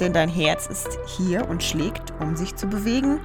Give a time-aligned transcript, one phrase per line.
[0.00, 3.20] denn dein Herz ist hier und schlägt, um sich zu bewegen.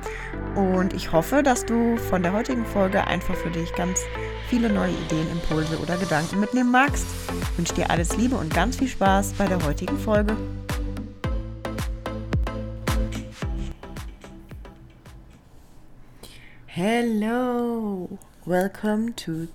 [0.56, 4.02] Und ich hoffe, dass du von der heutigen Folge einfach für dich ganz
[4.50, 7.06] viele neue Ideen, Impulse oder Gedanken mitnehmen magst.
[7.52, 10.36] Ich wünsche dir alles Liebe und ganz viel Spaß bei der heutigen Folge.
[16.66, 19.48] Hello, welcome to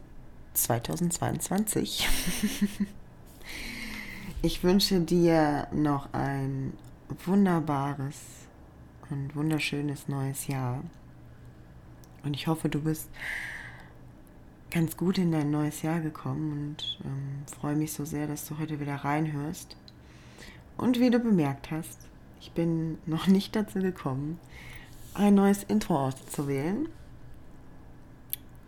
[0.54, 2.08] 2022.
[4.42, 6.72] ich wünsche dir noch ein
[7.24, 8.16] wunderbares
[9.10, 10.82] und wunderschönes neues Jahr.
[12.22, 13.08] Und ich hoffe, du bist
[14.70, 18.58] ganz gut in dein neues Jahr gekommen und ähm, freue mich so sehr, dass du
[18.58, 19.76] heute wieder reinhörst.
[20.76, 21.98] Und wie du bemerkt hast,
[22.40, 24.38] ich bin noch nicht dazu gekommen,
[25.14, 26.88] ein neues Intro auszuwählen.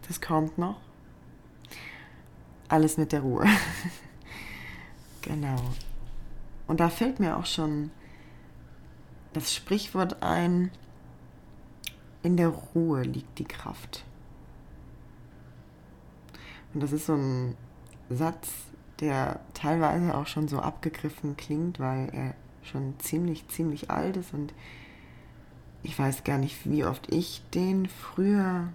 [0.09, 0.81] Das kommt noch.
[2.69, 3.47] Alles mit der Ruhe.
[5.23, 5.61] genau.
[6.67, 7.91] Und da fällt mir auch schon
[9.33, 10.71] das Sprichwort ein,
[12.23, 14.05] in der Ruhe liegt die Kraft.
[16.75, 17.57] Und das ist so ein
[18.09, 18.49] Satz,
[19.01, 24.53] der teilweise auch schon so abgegriffen klingt, weil er schon ziemlich, ziemlich alt ist und
[25.83, 28.69] ich weiß gar nicht, wie oft ich den früher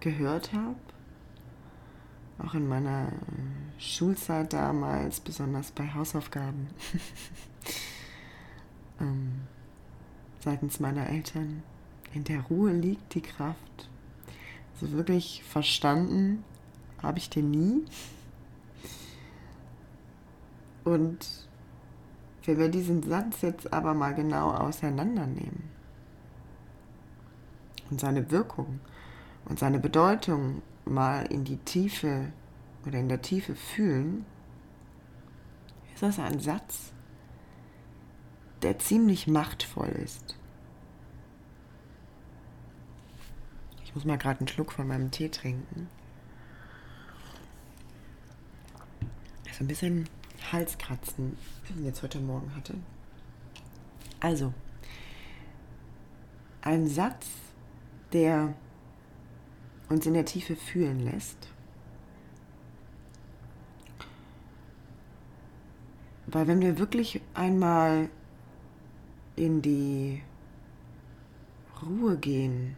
[0.00, 0.74] gehört habe.
[2.38, 3.12] Auch in meiner
[3.78, 6.66] Schulzeit damals, besonders bei Hausaufgaben.
[9.00, 9.42] ähm,
[10.44, 11.62] seitens meiner Eltern.
[12.12, 13.88] In der Ruhe liegt die Kraft.
[14.74, 16.44] Also wirklich verstanden
[17.02, 17.84] habe ich den nie.
[20.84, 21.48] Und
[22.44, 25.62] wenn wir diesen Satz jetzt aber mal genau auseinandernehmen
[27.90, 28.80] und seine Wirkung
[29.46, 32.32] und seine Bedeutung mal in die Tiefe
[32.86, 34.26] oder in der Tiefe fühlen,
[35.94, 36.93] ist das ein Satz,
[38.64, 40.36] der ziemlich machtvoll ist.
[43.84, 45.88] Ich muss mal gerade einen Schluck von meinem Tee trinken.
[49.52, 50.08] So ein bisschen
[50.50, 51.36] Halskratzen,
[51.82, 52.74] jetzt heute Morgen hatte.
[54.18, 54.52] Also,
[56.62, 57.28] ein Satz,
[58.12, 58.54] der
[59.90, 61.48] uns in der Tiefe fühlen lässt.
[66.26, 68.08] Weil wenn wir wirklich einmal
[69.36, 70.22] in die
[71.82, 72.76] Ruhe gehen,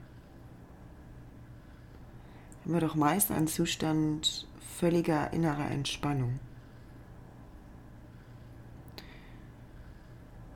[2.64, 6.40] haben wir doch meist einen Zustand völliger innerer Entspannung.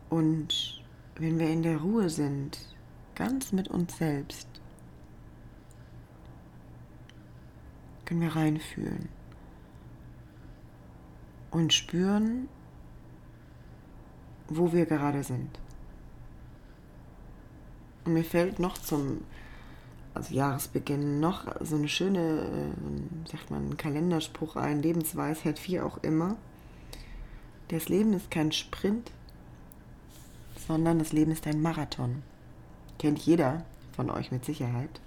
[0.09, 0.83] Und
[1.15, 2.59] wenn wir in der Ruhe sind,
[3.15, 4.49] ganz mit uns selbst,
[8.05, 9.09] können wir reinfühlen
[11.53, 12.49] und spüren,
[14.49, 15.61] wo wir gerade sind.
[18.05, 19.23] Und mir fällt noch zum
[20.15, 26.37] also Jahresbeginn noch so eine schöne, äh, sagt man, Kalenderspruch ein, Lebensweisheit, wie auch immer.
[27.69, 29.13] Das Leben ist kein Sprint,
[30.67, 32.23] sondern das Leben ist ein Marathon.
[32.99, 35.01] Kennt jeder von euch mit Sicherheit.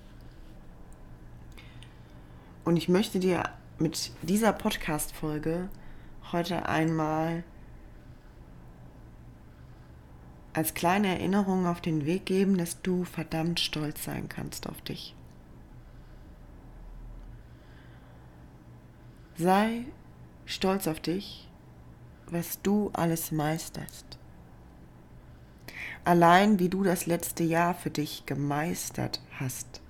[2.63, 3.43] Und ich möchte dir
[3.77, 5.67] mit dieser Podcast-Folge
[6.31, 7.43] heute einmal
[10.53, 15.15] als kleine Erinnerung auf den Weg geben, dass du verdammt stolz sein kannst auf dich.
[19.35, 19.85] Sei
[20.45, 21.49] stolz auf dich,
[22.27, 24.19] was du alles meisterst.
[26.05, 29.81] Allein wie du das letzte Jahr für dich gemeistert hast.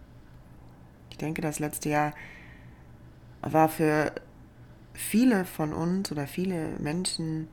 [1.10, 2.14] Ich denke, das letzte Jahr
[3.42, 4.14] war für
[4.94, 7.48] viele von uns oder viele Menschen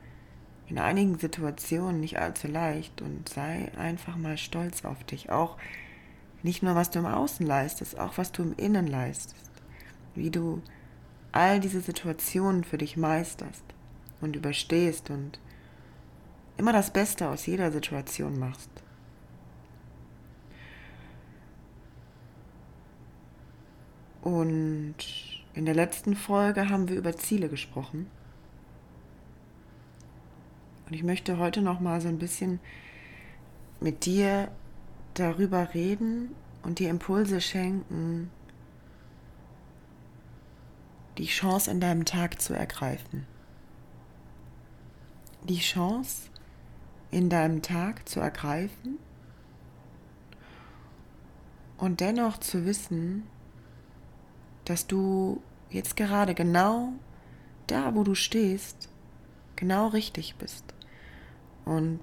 [0.71, 5.29] in einigen Situationen nicht allzu leicht und sei einfach mal stolz auf dich.
[5.29, 5.57] Auch
[6.43, 9.51] nicht nur, was du im Außen leistest, auch was du im Innen leistest.
[10.15, 10.61] Wie du
[11.33, 13.65] all diese Situationen für dich meisterst
[14.21, 15.41] und überstehst und
[16.55, 18.69] immer das Beste aus jeder Situation machst.
[24.21, 24.95] Und
[25.53, 28.07] in der letzten Folge haben wir über Ziele gesprochen.
[30.91, 32.59] Und ich möchte heute noch mal so ein bisschen
[33.79, 34.51] mit dir
[35.13, 38.29] darüber reden und dir Impulse schenken,
[41.17, 43.25] die Chance in deinem Tag zu ergreifen.
[45.47, 46.27] Die Chance
[47.09, 48.99] in deinem Tag zu ergreifen
[51.77, 53.23] und dennoch zu wissen,
[54.65, 56.91] dass du jetzt gerade genau
[57.67, 58.89] da, wo du stehst,
[59.55, 60.65] genau richtig bist.
[61.65, 61.99] Und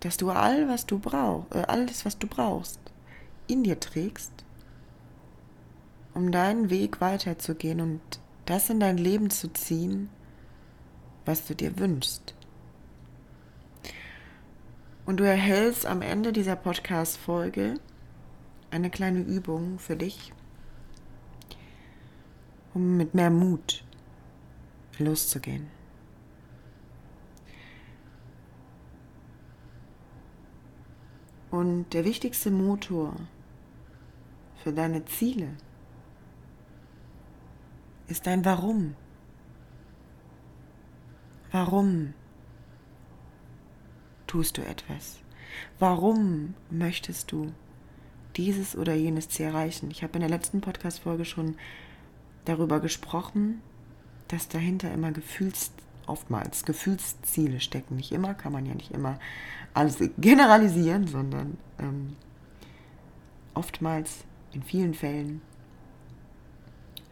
[0.00, 2.80] dass du all, was du brauchst, äh, alles, was du brauchst,
[3.46, 4.32] in dir trägst,
[6.14, 8.00] um deinen Weg weiterzugehen und
[8.46, 10.08] das in dein Leben zu ziehen,
[11.24, 12.34] was du dir wünschst.
[15.04, 17.74] Und du erhältst am Ende dieser Podcast-Folge
[18.70, 20.32] eine kleine Übung für dich,
[22.74, 23.84] um mit mehr Mut
[24.98, 25.77] loszugehen.
[31.50, 33.14] Und der wichtigste Motor
[34.62, 35.48] für deine Ziele
[38.08, 38.94] ist dein Warum.
[41.50, 42.12] Warum
[44.26, 45.18] tust du etwas?
[45.78, 47.52] Warum möchtest du
[48.36, 49.90] dieses oder jenes Ziel erreichen?
[49.90, 51.56] Ich habe in der letzten Podcast-Folge schon
[52.44, 53.62] darüber gesprochen,
[54.28, 55.72] dass dahinter immer Gefühls,
[56.08, 57.96] oftmals Gefühlsziele stecken.
[57.96, 59.18] Nicht immer, kann man ja nicht immer
[59.74, 62.16] alles generalisieren, sondern ähm,
[63.54, 65.42] oftmals in vielen Fällen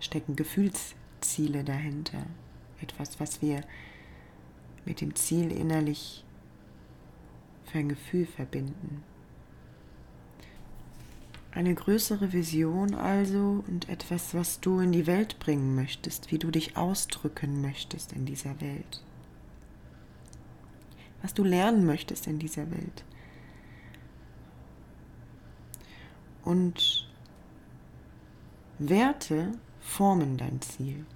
[0.01, 2.23] stecken Gefühlsziele dahinter.
[2.81, 3.63] Etwas, was wir
[4.85, 6.25] mit dem Ziel innerlich
[7.65, 9.03] für ein Gefühl verbinden.
[11.57, 16.51] Eine größere Vision also und etwas, was du in die Welt bringen möchtest, wie du
[16.51, 19.03] dich ausdrücken möchtest in dieser Welt.
[21.23, 23.05] Was du lernen möchtest in dieser Welt.
[26.45, 27.09] Und
[28.79, 31.07] Werte formen dein Ziel.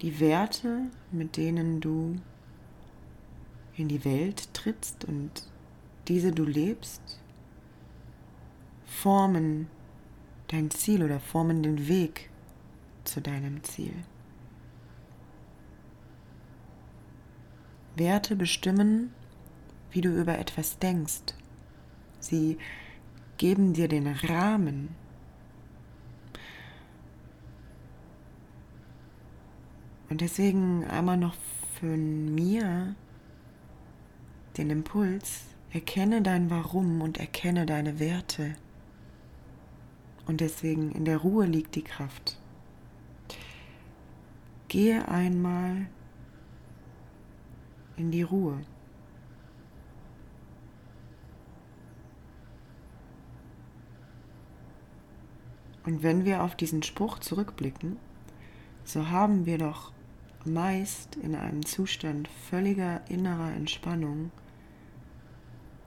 [0.00, 2.20] Die Werte, mit denen du
[3.74, 5.48] in die Welt trittst und
[6.06, 7.19] diese du lebst,
[9.00, 9.68] formen
[10.48, 12.28] dein Ziel oder formen den Weg
[13.04, 13.94] zu deinem Ziel.
[17.96, 19.12] Werte bestimmen,
[19.90, 21.34] wie du über etwas denkst.
[22.18, 22.58] Sie
[23.38, 24.94] geben dir den Rahmen.
[30.10, 31.34] Und deswegen einmal noch
[31.80, 32.94] von mir
[34.58, 38.56] den Impuls, erkenne dein Warum und erkenne deine Werte.
[40.26, 42.38] Und deswegen in der Ruhe liegt die Kraft.
[44.68, 45.86] Gehe einmal
[47.96, 48.60] in die Ruhe.
[55.84, 57.96] Und wenn wir auf diesen Spruch zurückblicken,
[58.84, 59.92] so haben wir doch
[60.44, 64.30] meist in einem Zustand völliger innerer Entspannung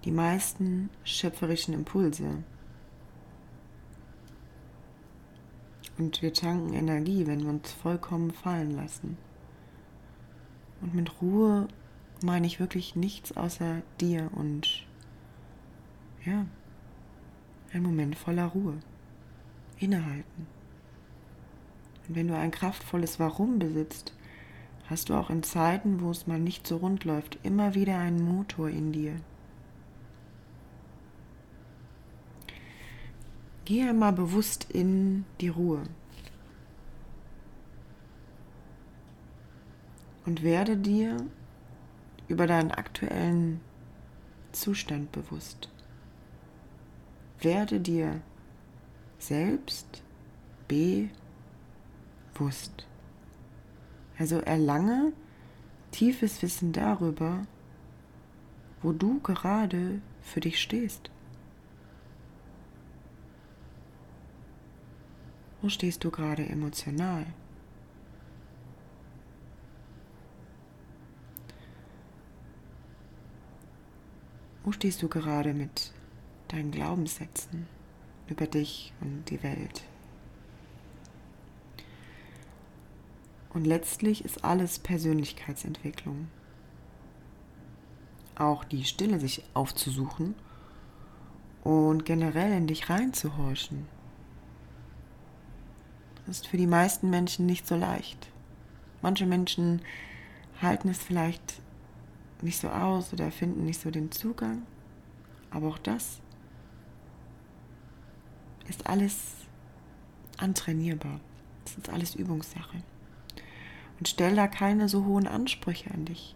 [0.03, 2.43] die meisten schöpferischen Impulse.
[5.97, 9.17] Und wir tanken Energie, wenn wir uns vollkommen fallen lassen.
[10.81, 11.67] Und mit Ruhe
[12.23, 14.85] meine ich wirklich nichts außer dir und
[16.25, 16.45] ja,
[17.73, 18.79] ein Moment voller Ruhe.
[19.79, 20.47] Innehalten.
[22.07, 24.13] Und wenn du ein kraftvolles Warum besitzt,
[24.89, 28.23] hast du auch in Zeiten, wo es mal nicht so rund läuft, immer wieder einen
[28.23, 29.15] Motor in dir.
[33.65, 35.83] Geh einmal bewusst in die Ruhe.
[40.25, 41.17] Und werde dir
[42.27, 43.61] über deinen aktuellen
[44.51, 45.69] Zustand bewusst.
[47.39, 48.21] Werde dir
[49.17, 50.03] selbst
[52.37, 52.85] bewusst.
[54.17, 55.13] Also erlange
[55.91, 57.45] tiefes Wissen darüber,
[58.81, 61.09] wo du gerade für dich stehst.
[65.63, 67.25] Wo stehst du gerade emotional?
[74.65, 75.93] Wo stehst du gerade mit
[76.49, 77.65] deinen Glaubenssätzen
[78.27, 79.83] über dich und die Welt?
[83.53, 86.27] Und letztlich ist alles Persönlichkeitsentwicklung.
[88.35, 90.35] Auch die Stille sich aufzusuchen
[91.63, 93.87] und generell in dich reinzuhorchen
[96.27, 98.29] ist für die meisten Menschen nicht so leicht.
[99.01, 99.81] Manche Menschen
[100.61, 101.61] halten es vielleicht
[102.41, 104.63] nicht so aus oder finden nicht so den Zugang.
[105.51, 106.19] Aber auch das
[108.67, 109.19] ist alles
[110.37, 111.19] antrainierbar.
[111.65, 112.77] Das ist alles Übungssache.
[113.99, 116.35] Und stell da keine so hohen Ansprüche an dich.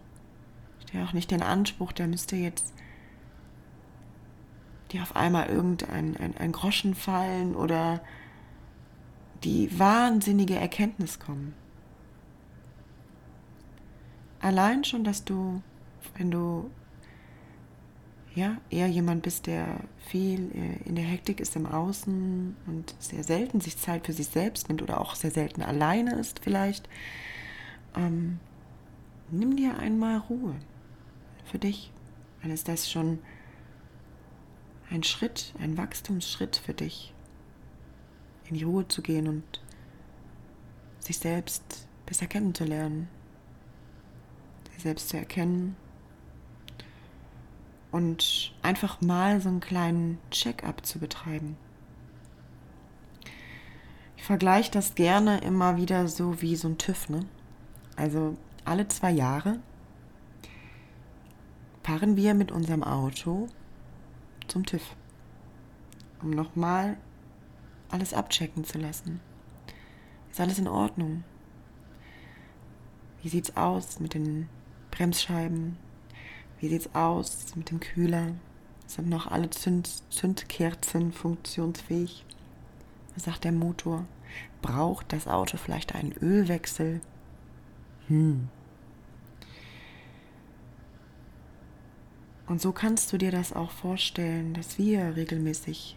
[0.86, 2.72] Stell auch nicht den Anspruch, der müsste jetzt
[4.92, 8.00] dir auf einmal irgendein ein, ein Groschen fallen oder
[9.44, 11.54] die wahnsinnige Erkenntnis kommen.
[14.40, 15.62] Allein schon, dass du,
[16.16, 16.70] wenn du
[18.34, 23.24] ja, eher jemand bist, der viel äh, in der Hektik ist im Außen und sehr
[23.24, 26.88] selten sich Zeit für sich selbst nimmt oder auch sehr selten alleine ist vielleicht,
[27.96, 28.38] ähm,
[29.30, 30.54] nimm dir einmal Ruhe
[31.44, 31.90] für dich.
[32.42, 33.18] Dann ist das schon
[34.90, 37.12] ein Schritt, ein Wachstumsschritt für dich,
[38.50, 39.60] in die Ruhe zu gehen und
[41.00, 43.08] sich selbst besser kennenzulernen,
[44.72, 45.76] sich selbst zu erkennen
[47.90, 51.56] und einfach mal so einen kleinen Check-up zu betreiben.
[54.16, 57.08] Ich vergleiche das gerne immer wieder so wie so ein TÜV.
[57.08, 57.24] Ne?
[57.96, 59.58] Also alle zwei Jahre
[61.82, 63.48] fahren wir mit unserem Auto
[64.46, 64.82] zum TÜV,
[66.22, 66.98] um nochmal
[67.90, 69.20] alles abchecken zu lassen.
[70.30, 71.24] Ist alles in Ordnung?
[73.22, 74.48] Wie sieht's aus mit den
[74.90, 75.76] Bremsscheiben,
[76.60, 78.32] wie sieht's aus mit dem Kühler?
[78.86, 82.24] Sind noch alle Zünd Zündkerzen funktionsfähig?
[83.14, 84.06] Was sagt der Motor?
[84.62, 87.00] Braucht das Auto vielleicht einen Ölwechsel?
[88.08, 88.48] Hm.
[92.46, 95.96] Und so kannst du dir das auch vorstellen, dass wir regelmäßig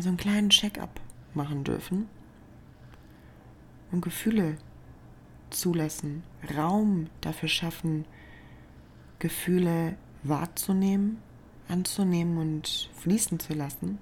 [0.00, 0.98] also einen kleinen Check-up
[1.34, 2.08] machen dürfen
[3.92, 4.56] und Gefühle
[5.50, 6.22] zulassen,
[6.56, 8.06] Raum dafür schaffen,
[9.18, 11.18] Gefühle wahrzunehmen,
[11.68, 13.98] anzunehmen und fließen zu lassen.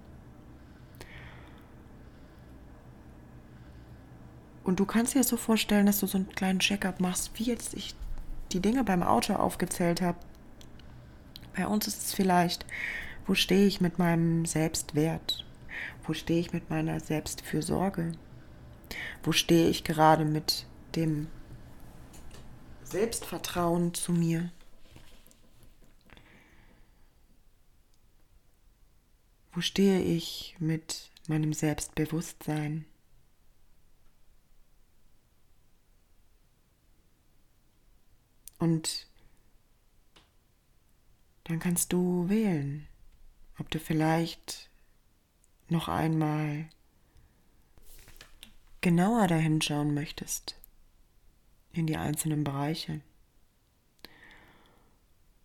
[4.62, 7.42] Und du kannst dir das so vorstellen, dass du so einen kleinen Check-up machst, wie
[7.42, 7.96] jetzt ich
[8.52, 10.18] die Dinge beim Auto aufgezählt habe.
[11.56, 12.66] Bei uns ist es vielleicht,
[13.26, 15.44] wo stehe ich mit meinem Selbstwert?
[16.04, 18.12] Wo stehe ich mit meiner Selbstfürsorge?
[19.22, 21.28] Wo stehe ich gerade mit dem
[22.84, 24.50] Selbstvertrauen zu mir?
[29.52, 32.86] Wo stehe ich mit meinem Selbstbewusstsein?
[38.58, 39.06] Und
[41.44, 42.86] dann kannst du wählen,
[43.58, 44.67] ob du vielleicht
[45.70, 46.66] noch einmal
[48.80, 50.56] genauer dahin schauen möchtest
[51.72, 53.00] in die einzelnen Bereiche.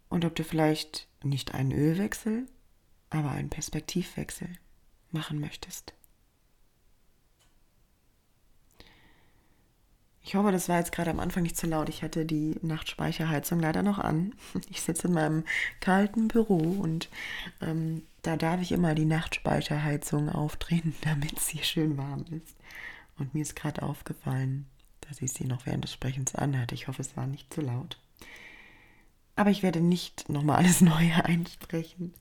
[0.09, 2.47] Und ob du vielleicht nicht einen Ölwechsel,
[3.09, 4.49] aber einen Perspektivwechsel
[5.11, 5.93] machen möchtest.
[10.25, 11.89] Ich hoffe, das war jetzt gerade am Anfang nicht zu laut.
[11.89, 14.33] Ich hatte die Nachtspeicherheizung leider noch an.
[14.69, 15.43] Ich sitze in meinem
[15.81, 17.09] kalten Büro und
[17.61, 22.55] ähm, da darf ich immer die Nachtspeicherheizung aufdrehen, damit sie schön warm ist.
[23.19, 24.65] Und mir ist gerade aufgefallen,
[25.01, 26.73] dass ich sie noch während des Sprechens anhatte.
[26.73, 27.99] Ich hoffe, es war nicht zu laut.
[29.35, 32.13] Aber ich werde nicht nochmal alles Neue einsprechen.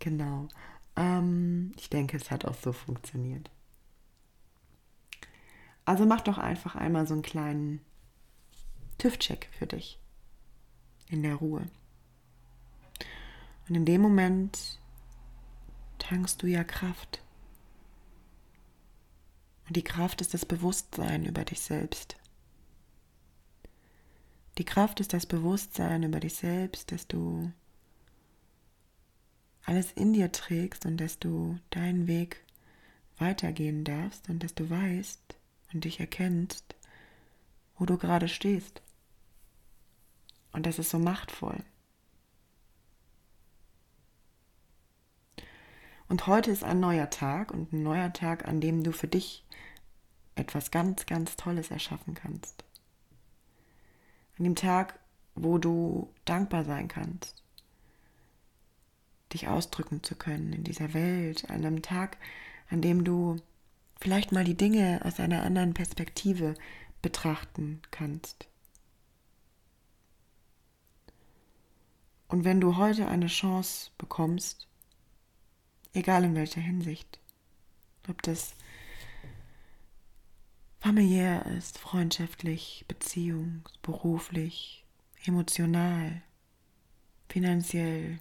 [0.00, 0.48] Genau.
[0.96, 3.50] Ähm, ich denke, es hat auch so funktioniert.
[5.84, 7.80] Also mach doch einfach einmal so einen kleinen
[8.98, 9.98] TÜV-Check für dich.
[11.08, 11.62] In der Ruhe.
[13.68, 14.79] Und in dem Moment
[16.10, 17.22] tankst du ja Kraft.
[19.68, 22.16] Und die Kraft ist das Bewusstsein über dich selbst.
[24.58, 27.52] Die Kraft ist das Bewusstsein über dich selbst, dass du
[29.64, 32.44] alles in dir trägst und dass du deinen Weg
[33.18, 35.36] weitergehen darfst und dass du weißt
[35.72, 36.74] und dich erkennst,
[37.78, 38.82] wo du gerade stehst.
[40.50, 41.62] Und das ist so machtvoll.
[46.10, 49.46] Und heute ist ein neuer Tag und ein neuer Tag, an dem du für dich
[50.34, 52.64] etwas ganz, ganz Tolles erschaffen kannst.
[54.36, 54.98] An dem Tag,
[55.34, 57.40] wo du dankbar sein kannst
[59.32, 62.16] dich ausdrücken zu können in dieser Welt, an einem Tag,
[62.68, 63.36] an dem du
[64.00, 66.54] vielleicht mal die Dinge aus einer anderen Perspektive
[67.02, 68.48] betrachten kannst.
[72.28, 74.68] Und wenn du heute eine Chance bekommst,
[75.92, 77.18] egal in welcher Hinsicht,
[78.08, 78.54] ob das
[80.78, 84.84] familiär ist, freundschaftlich, beziehungs-, beruflich,
[85.24, 86.22] emotional,
[87.28, 88.18] finanziell,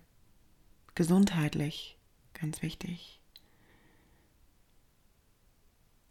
[0.96, 1.98] gesundheitlich,
[2.34, 3.20] ganz wichtig.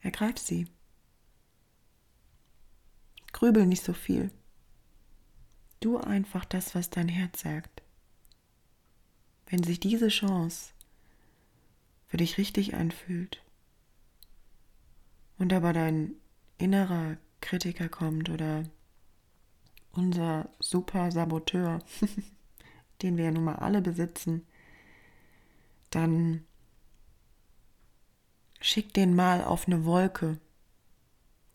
[0.00, 0.67] Ergreif sie.
[3.33, 4.31] Grübel nicht so viel.
[5.81, 7.83] Du einfach das, was dein Herz sagt.
[9.47, 10.73] Wenn sich diese Chance
[12.09, 13.43] für dich richtig anfühlt
[15.38, 16.12] und aber dein
[16.59, 18.65] innerer Kritiker kommt oder
[19.93, 21.81] unser super Saboteur,
[23.03, 24.47] den wir ja nun mal alle besitzen,
[25.91, 26.45] dann
[28.61, 30.38] schick den mal auf eine Wolke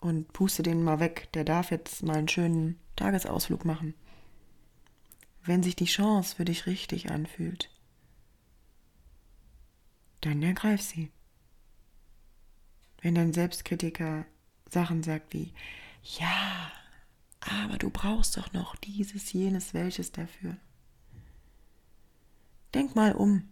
[0.00, 1.28] und puste den mal weg.
[1.34, 3.94] Der darf jetzt mal einen schönen Tagesausflug machen.
[5.44, 7.70] Wenn sich die Chance für dich richtig anfühlt,
[10.26, 11.10] dann ergreif sie.
[13.02, 14.24] Wenn dein Selbstkritiker
[14.70, 15.52] Sachen sagt wie,
[16.02, 16.72] ja,
[17.40, 20.56] aber du brauchst doch noch dieses, jenes, welches dafür.
[22.74, 23.48] Denk mal um.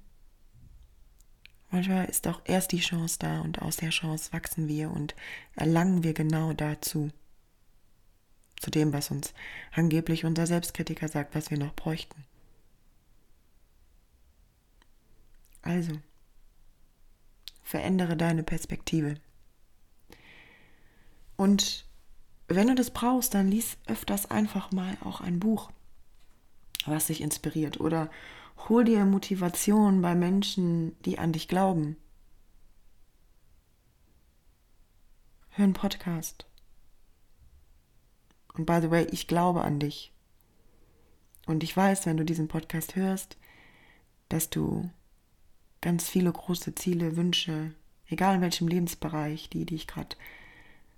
[1.71, 5.15] Manchmal ist auch erst die Chance da und aus der Chance wachsen wir und
[5.55, 7.11] erlangen wir genau dazu.
[8.61, 9.33] Zu dem, was uns
[9.73, 12.25] angeblich unser Selbstkritiker sagt, was wir noch bräuchten.
[15.63, 15.93] Also,
[17.73, 19.15] verändere deine Perspektive.
[21.37, 21.87] Und
[22.47, 25.71] wenn du das brauchst, dann lies öfters einfach mal auch ein Buch,
[26.85, 27.81] was dich inspiriert.
[27.81, 28.11] Oder
[28.69, 31.97] Hol dir Motivation bei Menschen, die an dich glauben.
[35.49, 36.45] Hör einen Podcast.
[38.53, 40.13] Und by the way, ich glaube an dich.
[41.47, 43.39] Und ich weiß, wenn du diesen Podcast hörst,
[44.29, 44.91] dass du
[45.83, 47.75] ganz viele große Ziele, Wünsche,
[48.07, 50.17] egal in welchem Lebensbereich, die, die ich gerade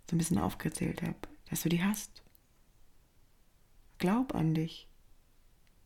[0.08, 1.16] so ein bisschen aufgezählt habe,
[1.50, 2.22] dass du die hast.
[3.98, 4.86] Glaub an dich.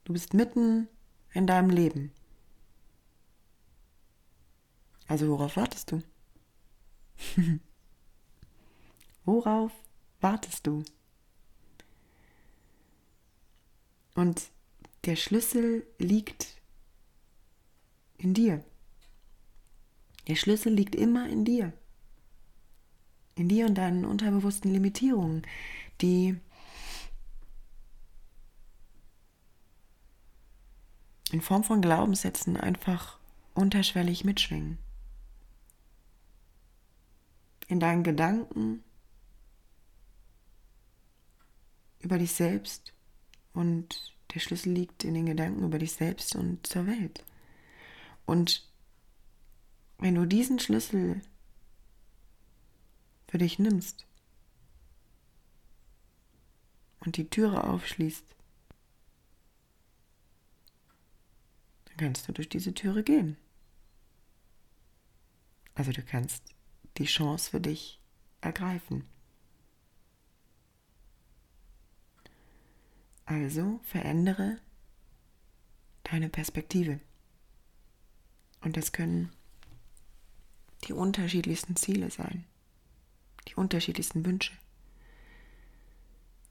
[0.05, 0.89] Du bist mitten
[1.33, 2.13] in deinem Leben.
[5.07, 6.03] Also worauf wartest du?
[9.25, 9.73] worauf
[10.21, 10.83] wartest du?
[14.15, 14.51] Und
[15.05, 16.61] der Schlüssel liegt
[18.19, 18.65] in dir.
[20.29, 21.73] Der Schlüssel liegt immer in dir.
[23.35, 25.47] In dir und deinen unterbewussten Limitierungen,
[26.03, 26.39] die
[31.33, 33.19] in Form von Glaubenssätzen einfach
[33.55, 34.79] unterschwellig mitschwingen.
[37.69, 38.83] In deinen Gedanken
[42.01, 42.93] über dich selbst
[43.53, 47.25] und der Schlüssel liegt in den Gedanken über dich selbst und zur Welt.
[48.27, 48.68] Und
[49.99, 51.21] wenn du diesen Schlüssel
[53.29, 54.07] für dich nimmst
[57.01, 58.25] und die Türe aufschließt,
[61.99, 63.37] kannst du durch diese Türe gehen.
[65.75, 66.43] Also du kannst
[66.97, 68.01] die Chance für dich
[68.41, 69.05] ergreifen.
[73.27, 74.59] Also verändere
[76.05, 77.01] deine Perspektive.
[78.63, 79.31] Und das können
[80.85, 82.45] die unterschiedlichsten Ziele sein,
[83.49, 84.53] die unterschiedlichsten Wünsche.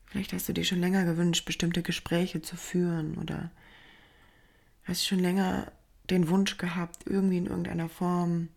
[0.06, 3.52] Vielleicht hast du dir schon länger gewünscht, bestimmte Gespräche zu führen oder
[4.86, 5.72] hast schon länger
[6.10, 8.48] den Wunsch gehabt, irgendwie in irgendeiner Form,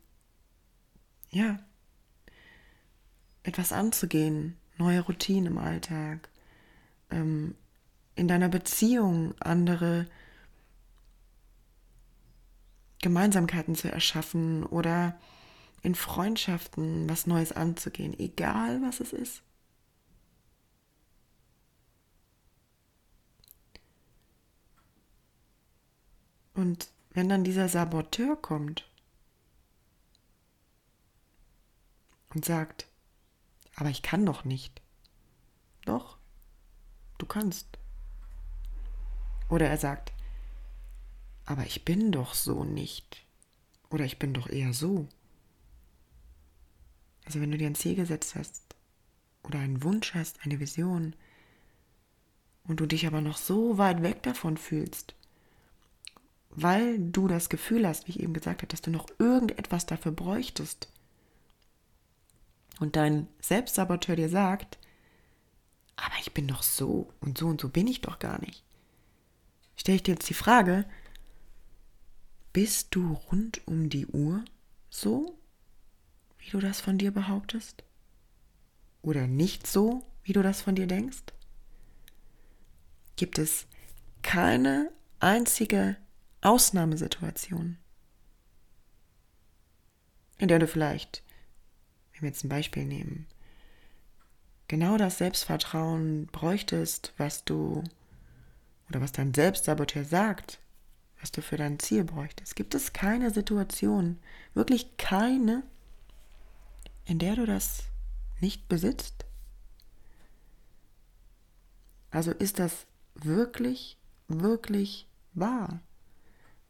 [1.30, 1.58] ja,
[3.42, 6.28] etwas anzugehen, neue Routinen im Alltag,
[7.10, 7.54] ähm,
[8.14, 10.06] in deiner Beziehung andere
[13.02, 15.18] Gemeinsamkeiten zu erschaffen oder
[15.82, 19.42] in Freundschaften was Neues anzugehen, egal was es ist.
[26.54, 28.88] Und wenn dann dieser Saboteur kommt
[32.34, 32.86] und sagt,
[33.76, 34.82] aber ich kann doch nicht.
[35.86, 36.18] Doch,
[37.18, 37.78] du kannst.
[39.48, 40.12] Oder er sagt,
[41.46, 43.24] aber ich bin doch so nicht.
[43.88, 45.08] Oder ich bin doch eher so.
[47.30, 48.60] Also wenn du dir ein Ziel gesetzt hast
[49.44, 51.14] oder einen Wunsch hast, eine Vision
[52.64, 55.14] und du dich aber noch so weit weg davon fühlst,
[56.50, 60.10] weil du das Gefühl hast, wie ich eben gesagt habe, dass du noch irgendetwas dafür
[60.10, 60.88] bräuchtest.
[62.80, 64.80] Und dein Selbstsaboteur dir sagt,
[65.94, 68.64] aber ich bin doch so und so und so bin ich doch gar nicht.
[69.76, 70.84] Stelle ich dir jetzt die Frage,
[72.52, 74.44] bist du rund um die Uhr
[74.88, 75.39] so,
[76.40, 77.84] wie du das von dir behauptest?
[79.02, 81.22] Oder nicht so, wie du das von dir denkst?
[83.16, 83.66] Gibt es
[84.22, 85.96] keine einzige
[86.40, 87.76] Ausnahmesituation,
[90.38, 91.22] in der du vielleicht,
[92.12, 93.26] wenn wir jetzt ein Beispiel nehmen,
[94.68, 97.84] genau das Selbstvertrauen bräuchtest, was du
[98.88, 100.60] oder was dein Selbstsaboteur sagt,
[101.20, 104.18] was du für dein Ziel bräuchtest, gibt es keine Situation,
[104.54, 105.62] wirklich keine,
[107.10, 107.82] in der du das
[108.38, 109.24] nicht besitzt?
[112.12, 115.80] Also ist das wirklich, wirklich wahr,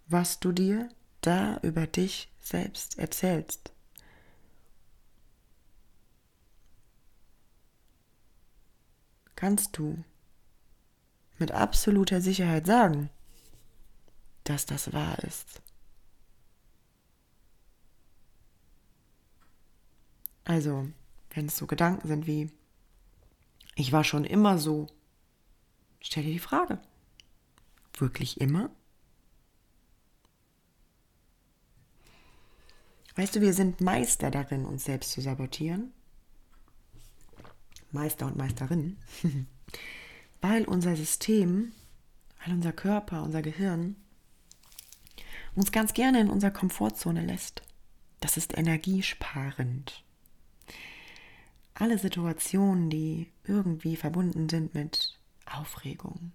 [0.07, 0.88] was du dir
[1.20, 3.70] da über dich selbst erzählst?
[9.37, 10.03] Kannst du
[11.38, 13.11] mit absoluter Sicherheit sagen,
[14.44, 15.61] dass das wahr ist?
[20.44, 20.88] Also,
[21.35, 22.50] wenn es so Gedanken sind wie,
[23.74, 24.88] ich war schon immer so,
[26.00, 26.81] stell dir die Frage,
[27.94, 28.70] wirklich immer?
[33.16, 35.92] Weißt du, wir sind Meister darin, uns selbst zu sabotieren.
[37.92, 38.98] Meister und Meisterinnen.
[40.40, 41.72] weil unser System,
[42.44, 43.96] weil unser Körper, unser Gehirn
[45.55, 47.62] uns ganz gerne in unserer Komfortzone lässt.
[48.20, 50.05] Das ist energiesparend.
[51.74, 56.33] Alle Situationen, die irgendwie verbunden sind mit Aufregung,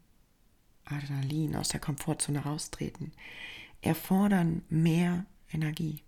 [0.86, 3.12] Adrenalin aus der Komfortzone raustreten,
[3.82, 6.02] erfordern mehr Energie.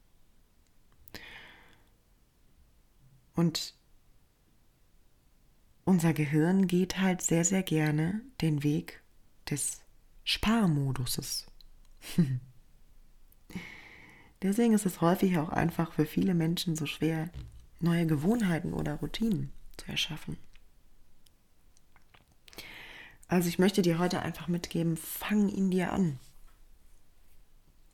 [3.36, 3.76] Und
[5.86, 9.02] unser Gehirn geht halt sehr, sehr gerne den Weg
[9.50, 9.82] des
[10.24, 11.46] Sparmoduses.
[14.42, 17.30] Deswegen ist es häufig auch einfach für viele Menschen so schwer,
[17.80, 20.38] neue Gewohnheiten oder Routinen zu erschaffen.
[23.28, 26.20] Also ich möchte dir heute einfach mitgeben, fang in dir an.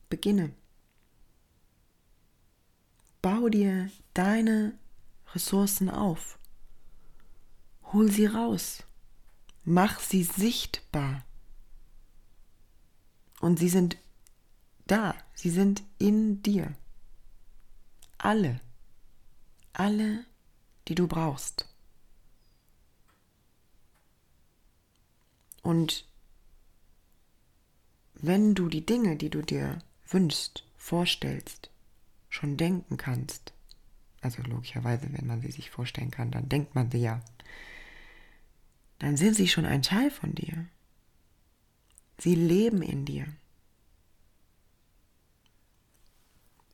[0.10, 0.54] Beginne.
[3.22, 4.78] Bau dir deine
[5.34, 6.38] Ressourcen auf.
[7.92, 8.84] Hol sie raus.
[9.64, 11.24] Mach sie sichtbar.
[13.40, 13.98] Und sie sind
[14.86, 16.76] da, sie sind in dir.
[18.18, 18.60] Alle,
[19.74, 20.26] alle,
[20.88, 21.68] die du brauchst.
[25.62, 26.06] Und
[28.16, 31.70] wenn du die Dinge, die du dir wünschst, vorstellst,
[32.30, 33.54] schon denken kannst,
[34.22, 37.22] also logischerweise, wenn man sie sich vorstellen kann, dann denkt man sie ja,
[39.00, 40.66] dann sind sie schon ein Teil von dir.
[42.18, 43.26] Sie leben in dir.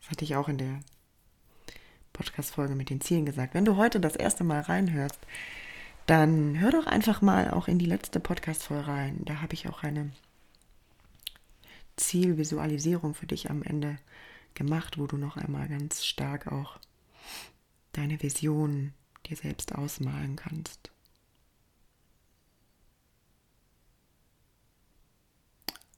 [0.01, 0.79] Das hatte ich auch in der
[2.19, 3.53] Podcast-Folge mit den Zielen gesagt.
[3.53, 5.19] Wenn du heute das erste Mal reinhörst,
[6.05, 9.21] dann hör doch einfach mal auch in die letzte Podcast-Folge rein.
[9.23, 10.11] Da habe ich auch eine
[11.95, 13.97] Zielvisualisierung für dich am Ende
[14.53, 16.77] gemacht, wo du noch einmal ganz stark auch
[17.93, 18.93] deine Vision
[19.25, 20.91] dir selbst ausmalen kannst.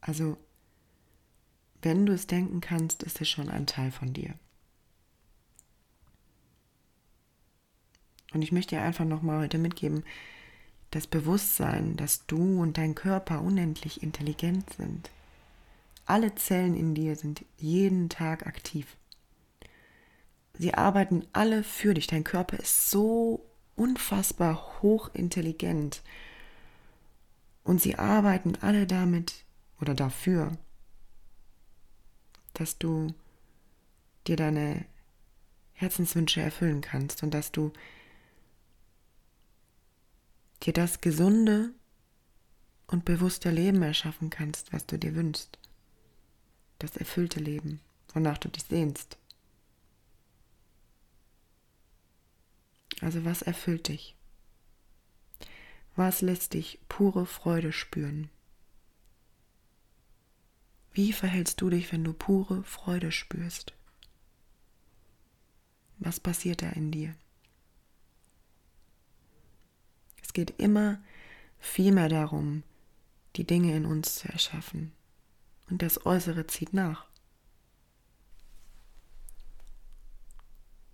[0.00, 0.36] Also
[1.80, 4.34] wenn du es denken kannst, ist es schon ein Teil von dir.
[8.32, 10.04] Und ich möchte dir einfach nochmal heute mitgeben,
[10.90, 15.10] das Bewusstsein, dass du und dein Körper unendlich intelligent sind.
[16.04, 18.96] Alle Zellen in dir sind jeden Tag aktiv.
[20.58, 22.06] Sie arbeiten alle für dich.
[22.06, 23.44] Dein Körper ist so
[23.76, 26.02] unfassbar hochintelligent.
[27.64, 29.44] Und sie arbeiten alle damit
[29.80, 30.52] oder dafür,
[32.54, 33.14] dass du
[34.26, 34.84] dir deine
[35.72, 37.72] Herzenswünsche erfüllen kannst und dass du
[40.62, 41.72] dir das gesunde
[42.86, 45.58] und bewusste Leben erschaffen kannst, was du dir wünschst.
[46.78, 47.80] Das erfüllte Leben,
[48.12, 49.16] wonach du dich sehnst.
[53.00, 54.14] Also was erfüllt dich?
[55.96, 58.30] Was lässt dich pure Freude spüren?
[60.92, 63.72] Wie verhältst du dich, wenn du pure Freude spürst?
[65.98, 67.14] Was passiert da in dir?
[70.32, 70.98] Es geht immer
[71.58, 72.62] vielmehr darum,
[73.36, 74.90] die Dinge in uns zu erschaffen.
[75.68, 77.04] Und das Äußere zieht nach.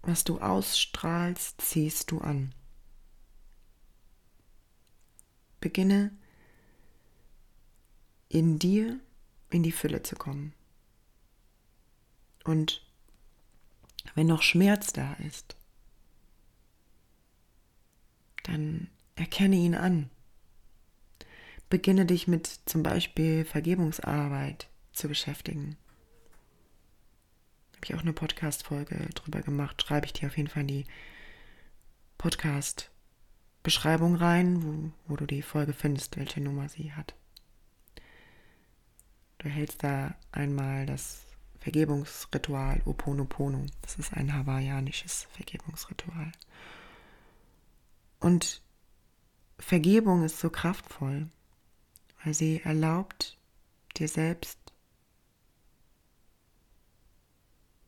[0.03, 2.53] Was du ausstrahlst, ziehst du an.
[5.61, 6.11] Beginne
[8.29, 8.99] in dir
[9.51, 10.53] in die Fülle zu kommen.
[12.43, 12.85] Und
[14.17, 15.55] wenn noch Schmerz da ist,
[18.43, 20.11] dann erkenne ihn an.
[21.69, 25.77] Beginne dich mit zum Beispiel Vergebungsarbeit zu beschäftigen.
[27.77, 29.83] Habe ich auch eine Podcast-Folge drüber gemacht.
[29.83, 30.87] Schreibe ich dir auf jeden Fall in die
[32.17, 32.91] Podcast-
[33.63, 37.15] Beschreibung rein, wo, wo du die Folge findest, welche Nummer sie hat.
[39.39, 41.27] Du hältst da einmal das
[41.59, 43.67] Vergebungsritual Oponopono.
[43.83, 46.33] Das ist ein hawaiianisches Vergebungsritual.
[48.21, 48.63] Und
[49.59, 51.29] Vergebung ist so kraftvoll,
[52.25, 53.37] weil sie erlaubt,
[53.97, 54.59] dir selbst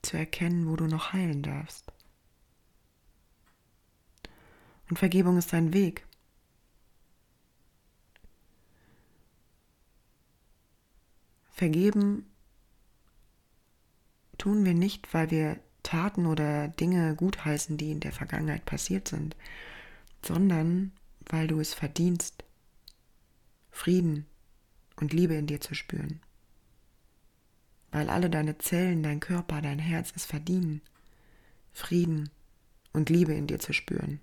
[0.03, 1.93] zu erkennen, wo du noch heilen darfst.
[4.89, 6.05] Und Vergebung ist ein Weg.
[11.53, 12.27] Vergeben
[14.39, 19.37] tun wir nicht, weil wir Taten oder Dinge gutheißen, die in der Vergangenheit passiert sind,
[20.25, 20.93] sondern
[21.31, 22.45] weil du es verdienst,
[23.71, 24.27] Frieden
[24.97, 26.21] und Liebe in dir zu spüren.
[27.91, 30.83] Weil alle deine Zellen, dein Körper, dein Herz es verdienen,
[31.73, 32.31] Frieden
[32.93, 34.21] und Liebe in dir zu spüren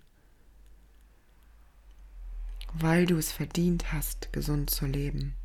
[2.73, 5.35] weil du es verdient hast, gesund zu leben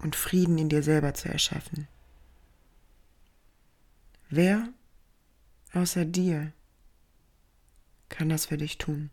[0.00, 1.88] und Frieden in dir selber zu erschaffen.
[4.28, 4.68] Wer
[5.72, 6.52] außer dir
[8.08, 9.10] kann das für dich tun?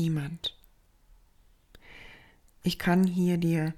[0.00, 0.56] Niemand.
[2.62, 3.74] Ich kann hier dir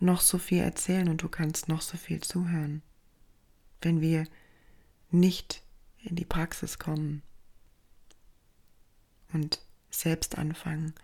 [0.00, 2.80] noch so viel erzählen und du kannst noch so viel zuhören.
[3.82, 4.26] Wenn wir
[5.10, 5.62] nicht
[5.98, 7.22] in die Praxis kommen,
[9.34, 9.60] und
[9.90, 10.94] selbst anfangen,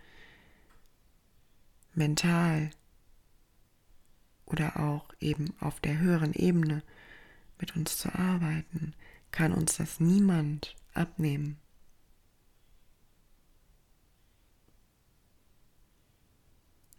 [1.93, 2.71] mental
[4.47, 6.83] oder auch eben auf der höheren Ebene
[7.59, 8.95] mit uns zu arbeiten,
[9.33, 11.62] kann uns das niemand abnehmen.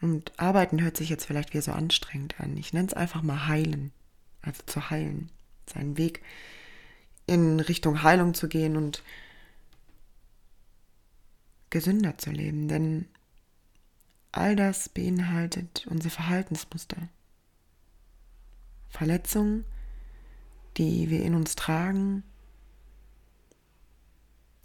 [0.04, 2.58] Und arbeiten hört sich jetzt vielleicht wieder so anstrengend an.
[2.58, 3.94] Ich nenne es einfach mal heilen,
[4.42, 5.32] also zu heilen,
[5.66, 6.22] seinen Weg
[7.26, 9.02] in Richtung Heilung zu gehen und
[11.70, 13.06] gesünder zu leben, denn
[14.34, 17.08] all das beinhaltet unsere Verhaltensmuster.
[18.90, 19.64] Verletzungen,
[20.76, 22.24] die wir in uns tragen,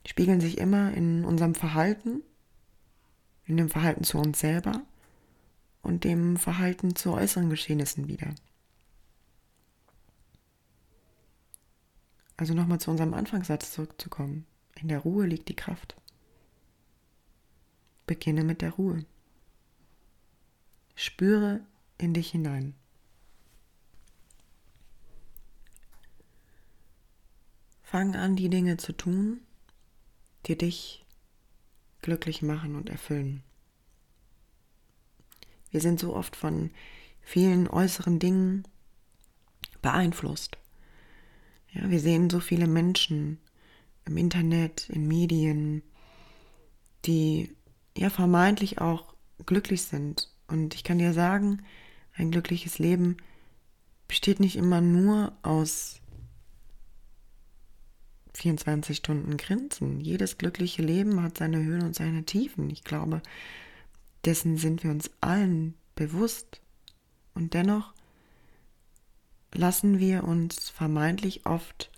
[0.04, 2.22] spiegeln sich immer in unserem Verhalten,
[3.44, 4.82] in dem Verhalten zu uns selber
[5.82, 8.34] und dem Verhalten zu äußeren Geschehnissen wieder.
[12.36, 14.46] Also nochmal zu unserem Anfangssatz zurückzukommen.
[14.76, 15.96] In der Ruhe liegt die Kraft.
[18.06, 19.04] Beginne mit der Ruhe.
[20.94, 21.60] Spüre
[21.98, 22.74] in dich hinein.
[27.82, 29.40] Fang an, die Dinge zu tun,
[30.46, 31.04] die dich
[32.02, 33.42] glücklich machen und erfüllen.
[35.70, 36.70] Wir sind so oft von
[37.20, 38.64] vielen äußeren Dingen
[39.82, 40.56] beeinflusst.
[41.72, 43.38] Ja, wir sehen so viele Menschen
[44.06, 45.82] im Internet, in Medien,
[47.04, 47.54] die
[47.96, 50.30] ja vermeintlich auch glücklich sind.
[50.46, 51.62] Und ich kann dir sagen,
[52.14, 53.18] ein glückliches Leben
[54.08, 56.00] besteht nicht immer nur aus
[58.34, 60.00] 24 Stunden Grinsen.
[60.00, 62.70] Jedes glückliche Leben hat seine Höhen und seine Tiefen.
[62.70, 63.20] Ich glaube,
[64.24, 66.60] dessen sind wir uns allen bewusst.
[67.34, 67.92] Und dennoch
[69.52, 71.90] lassen wir uns vermeintlich oft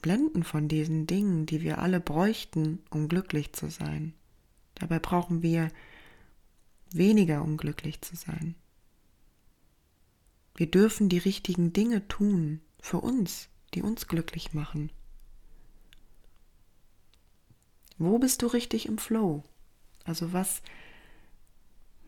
[0.00, 4.14] blenden von diesen Dingen, die wir alle bräuchten, um glücklich zu sein.
[4.74, 5.70] Dabei brauchen wir
[6.90, 8.56] weniger, um glücklich zu sein.
[10.54, 14.90] Wir dürfen die richtigen Dinge tun für uns, die uns glücklich machen.
[17.96, 19.44] Wo bist du richtig im Flow?
[20.04, 20.62] Also was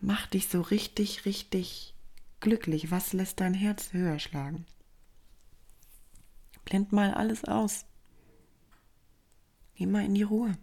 [0.01, 1.93] macht dich so richtig, richtig
[2.39, 2.91] glücklich?
[2.91, 4.65] Was lässt dein Herz höher schlagen?
[6.65, 7.85] Blend mal alles aus.
[9.75, 10.57] Geh mal in die Ruhe.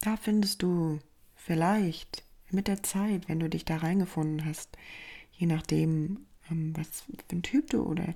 [0.00, 1.00] Da findest du
[1.34, 4.76] vielleicht mit der Zeit, wenn du dich da reingefunden hast,
[5.32, 8.14] je nachdem, was für ein Typ du oder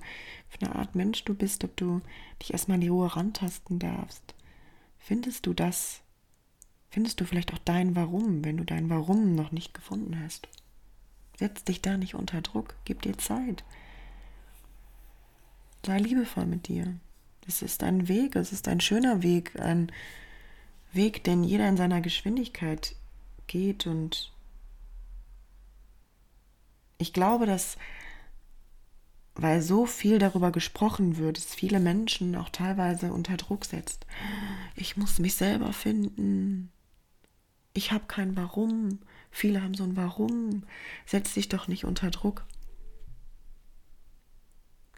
[0.49, 2.01] für eine Art Mensch du bist, ob du
[2.41, 4.33] dich erstmal in die Ruhe rantasten darfst,
[4.99, 6.01] findest du das,
[6.89, 10.47] findest du vielleicht auch dein Warum, wenn du dein Warum noch nicht gefunden hast.
[11.37, 13.63] Setz dich da nicht unter Druck, gib dir Zeit.
[15.85, 16.93] Sei liebevoll mit dir.
[17.47, 19.91] Es ist ein Weg, es ist ein schöner Weg, ein
[20.93, 22.95] Weg, den jeder in seiner Geschwindigkeit
[23.47, 24.31] geht und
[27.01, 27.77] ich glaube, dass
[29.35, 34.05] weil so viel darüber gesprochen wird, es viele Menschen auch teilweise unter Druck setzt.
[34.75, 36.71] Ich muss mich selber finden.
[37.73, 38.99] Ich habe kein Warum.
[39.29, 40.63] Viele haben so ein Warum.
[41.05, 42.45] Setz dich doch nicht unter Druck.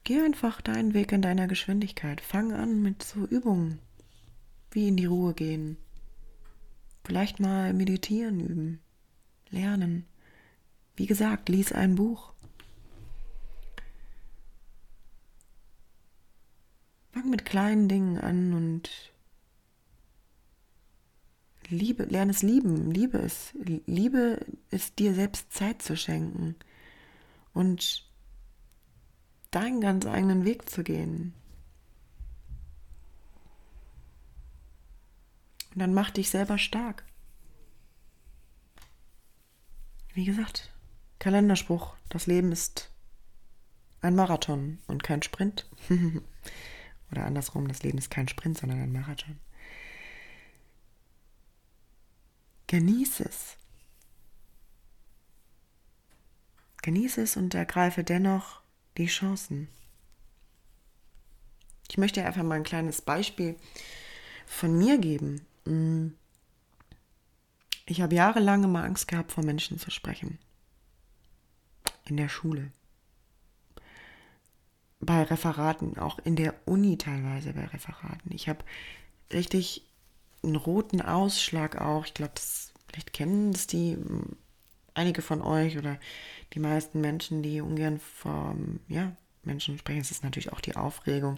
[0.04, 2.20] geh einfach deinen Weg in deiner Geschwindigkeit.
[2.20, 3.80] Fang an mit so Übungen,
[4.72, 5.78] wie in die Ruhe gehen.
[7.06, 8.80] Vielleicht mal meditieren üben,
[9.50, 10.06] lernen.
[10.96, 12.33] Wie gesagt, lies ein Buch.
[17.14, 18.90] Fang mit kleinen Dingen an und
[21.68, 23.54] liebe, lerne es lieben, liebe es.
[23.86, 26.56] Liebe ist dir selbst Zeit zu schenken
[27.54, 28.10] und
[29.52, 31.34] deinen ganz eigenen Weg zu gehen.
[35.74, 37.06] Und dann mach dich selber stark.
[40.16, 40.72] Wie gesagt,
[41.20, 42.92] Kalenderspruch, das Leben ist
[44.02, 45.70] ein Marathon und kein Sprint.
[47.14, 49.40] Oder andersrum, das Leben ist kein Sprint, sondern ein Marathon.
[52.66, 53.56] Genieße es.
[56.82, 58.62] Genieße es und ergreife dennoch
[58.98, 59.68] die Chancen.
[61.88, 63.58] Ich möchte einfach mal ein kleines Beispiel
[64.48, 65.46] von mir geben.
[65.66, 66.08] Mm.
[67.86, 70.40] Ich habe jahrelang immer Angst gehabt, vor Menschen zu sprechen.
[72.06, 72.72] In der Schule.
[75.06, 78.32] Bei Referaten, auch in der Uni teilweise bei Referaten.
[78.32, 78.64] Ich habe
[79.32, 79.84] richtig
[80.44, 82.06] einen roten Ausschlag auch.
[82.06, 82.34] Ich glaube,
[82.88, 84.36] vielleicht kennen das die mm,
[84.94, 86.00] einige von euch oder
[86.54, 88.56] die meisten Menschen, die ungern vor
[88.88, 90.02] ja, Menschen sprechen.
[90.02, 91.38] Es ist natürlich auch die Aufregung.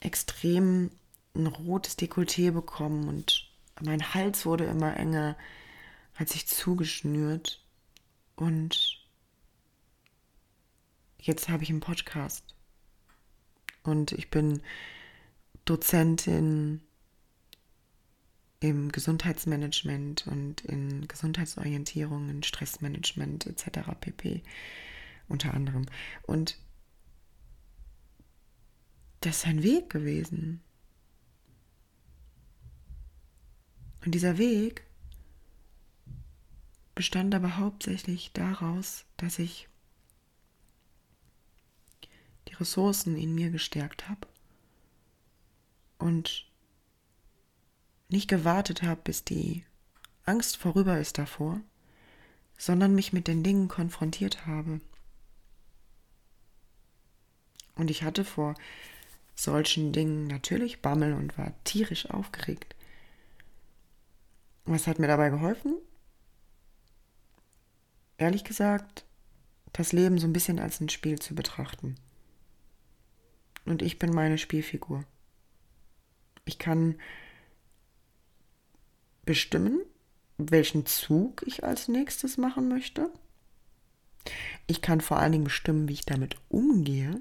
[0.00, 0.90] Extrem
[1.34, 3.48] ein rotes Dekolleté bekommen und
[3.80, 5.36] mein Hals wurde immer enger,
[6.14, 7.62] hat sich zugeschnürt
[8.34, 8.98] und
[11.20, 12.54] jetzt habe ich einen Podcast
[13.82, 14.60] und ich bin
[15.64, 16.80] Dozentin
[18.60, 23.90] im Gesundheitsmanagement und in Gesundheitsorientierung, in Stressmanagement etc.
[24.00, 24.42] pp.
[25.28, 25.86] unter anderem.
[26.22, 26.58] Und
[29.20, 30.60] das ist ein Weg gewesen.
[34.04, 34.84] Und dieser Weg
[36.94, 39.67] bestand aber hauptsächlich daraus, dass ich
[42.60, 44.26] Ressourcen in mir gestärkt habe
[45.98, 46.46] und
[48.08, 49.64] nicht gewartet habe, bis die
[50.24, 51.60] Angst vorüber ist davor,
[52.56, 54.80] sondern mich mit den Dingen konfrontiert habe.
[57.76, 58.54] Und ich hatte vor
[59.34, 62.74] solchen Dingen natürlich Bammel und war tierisch aufgeregt.
[64.64, 65.76] Was hat mir dabei geholfen?
[68.18, 69.04] Ehrlich gesagt,
[69.72, 71.94] das Leben so ein bisschen als ein Spiel zu betrachten.
[73.68, 75.04] Und ich bin meine Spielfigur.
[76.46, 76.98] Ich kann
[79.26, 79.82] bestimmen,
[80.38, 83.12] welchen Zug ich als nächstes machen möchte.
[84.66, 87.20] Ich kann vor allen Dingen bestimmen, wie ich damit umgehe,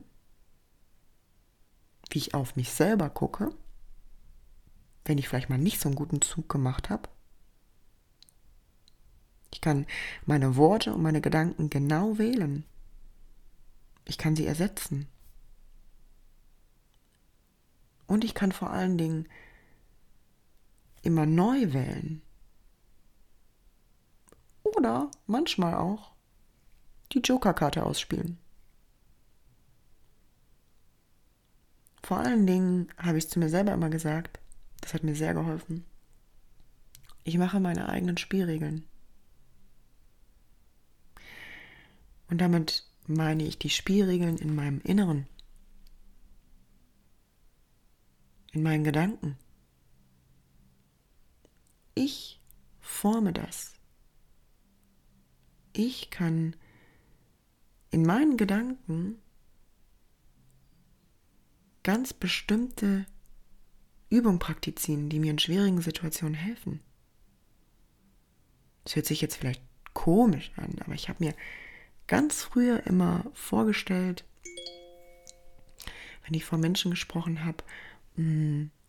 [2.11, 3.53] wie ich auf mich selber gucke,
[5.03, 7.09] wenn ich vielleicht mal nicht so einen guten Zug gemacht habe.
[9.51, 9.85] Ich kann
[10.25, 12.63] meine Worte und meine Gedanken genau wählen.
[14.05, 15.07] Ich kann sie ersetzen.
[18.07, 19.27] Und ich kann vor allen Dingen
[21.03, 22.21] immer neu wählen.
[24.63, 26.11] Oder manchmal auch
[27.11, 28.37] die Joker-Karte ausspielen.
[32.03, 34.39] Vor allen Dingen habe ich es zu mir selber immer gesagt,
[34.81, 35.85] das hat mir sehr geholfen.
[37.23, 38.85] Ich mache meine eigenen Spielregeln.
[42.29, 45.27] Und damit meine ich die Spielregeln in meinem Inneren,
[48.51, 49.37] in meinen Gedanken.
[51.95, 52.39] Ich
[52.79, 53.73] forme das.
[55.73, 56.55] Ich kann
[57.91, 59.19] in meinen Gedanken
[61.83, 63.05] ganz bestimmte
[64.09, 66.81] Übungen praktizieren, die mir in schwierigen Situationen helfen.
[68.83, 69.61] Das hört sich jetzt vielleicht
[69.93, 71.33] komisch an, aber ich habe mir
[72.07, 74.23] ganz früher immer vorgestellt,
[76.25, 77.63] wenn ich vor Menschen gesprochen habe,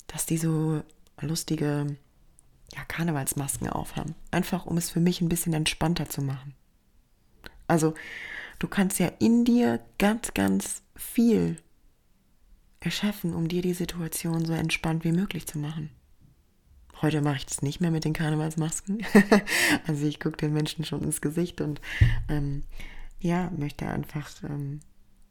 [0.07, 0.83] dass die so
[1.21, 1.97] lustige
[2.75, 4.15] ja, Karnevalsmasken aufhaben.
[4.31, 6.55] Einfach, um es für mich ein bisschen entspannter zu machen.
[7.67, 7.95] Also,
[8.59, 11.57] du kannst ja in dir ganz, ganz viel
[12.81, 15.91] erschaffen, um dir die Situation so entspannt wie möglich zu machen.
[17.01, 19.05] Heute mache ich das nicht mehr mit den Karnevalsmasken.
[19.87, 21.81] also ich gucke den Menschen schon ins Gesicht und
[22.29, 22.65] ähm,
[23.21, 24.81] ja, möchte einfach ähm,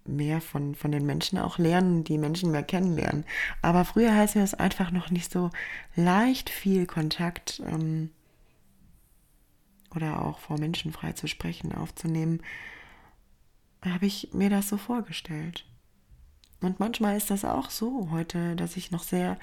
[0.07, 3.25] mehr von, von den Menschen auch lernen, die Menschen mehr kennenlernen.
[3.61, 5.49] Aber früher heißt das einfach noch nicht so
[5.95, 8.11] leicht viel Kontakt ähm,
[9.95, 12.41] oder auch vor Menschen frei zu sprechen, aufzunehmen,
[13.83, 15.65] habe ich mir das so vorgestellt.
[16.61, 19.37] Und manchmal ist das auch so heute, dass ich noch sehr,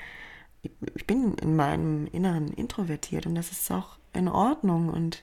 [0.62, 5.22] ich bin in meinem Inneren introvertiert und das ist auch in Ordnung und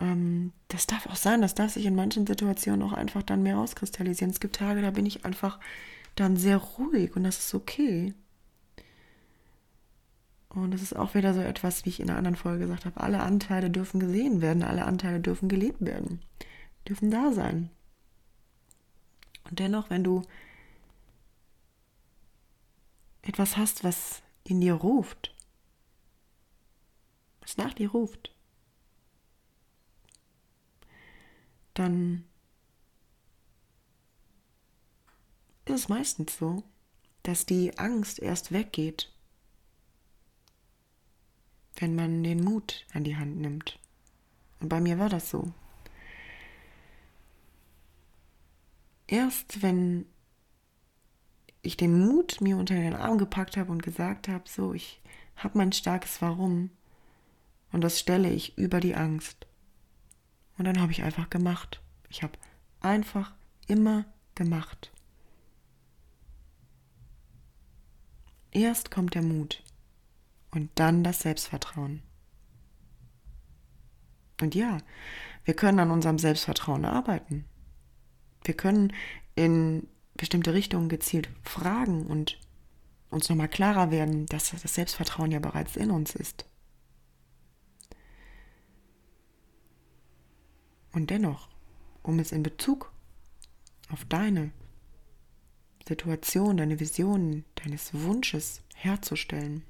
[0.00, 3.58] ähm, das darf auch sein, das darf sich in manchen Situationen auch einfach dann mehr
[3.58, 4.30] auskristallisieren.
[4.30, 5.58] Es gibt Tage, da bin ich einfach
[6.14, 8.14] dann sehr ruhig und das ist okay.
[10.48, 13.00] Und das ist auch wieder so etwas, wie ich in einer anderen Folge gesagt habe,
[13.00, 16.20] alle Anteile dürfen gesehen werden, alle Anteile dürfen gelebt werden,
[16.88, 17.70] dürfen da sein.
[19.48, 20.22] Und dennoch, wenn du
[23.22, 25.34] etwas hast, was in dir ruft,
[27.40, 28.32] was nach dir ruft,
[31.78, 32.24] dann
[35.64, 36.62] ist es meistens so,
[37.22, 39.12] dass die Angst erst weggeht,
[41.76, 43.78] wenn man den Mut an die Hand nimmt.
[44.60, 45.52] Und bei mir war das so.
[49.06, 50.06] Erst wenn
[51.62, 55.00] ich den Mut mir unter den Arm gepackt habe und gesagt habe, so, ich
[55.36, 56.70] habe mein starkes Warum
[57.72, 59.47] und das stelle ich über die Angst.
[60.58, 61.80] Und dann habe ich einfach gemacht.
[62.08, 62.38] Ich habe
[62.80, 63.32] einfach
[63.68, 64.04] immer
[64.34, 64.92] gemacht.
[68.50, 69.62] Erst kommt der Mut
[70.50, 72.02] und dann das Selbstvertrauen.
[74.40, 74.78] Und ja,
[75.44, 77.44] wir können an unserem Selbstvertrauen arbeiten.
[78.44, 78.92] Wir können
[79.34, 82.38] in bestimmte Richtungen gezielt fragen und
[83.10, 86.46] uns nochmal klarer werden, dass das Selbstvertrauen ja bereits in uns ist.
[90.98, 91.46] Und dennoch,
[92.02, 92.92] um es in Bezug
[93.88, 94.50] auf deine
[95.86, 99.62] Situation, deine Vision, deines Wunsches herzustellen,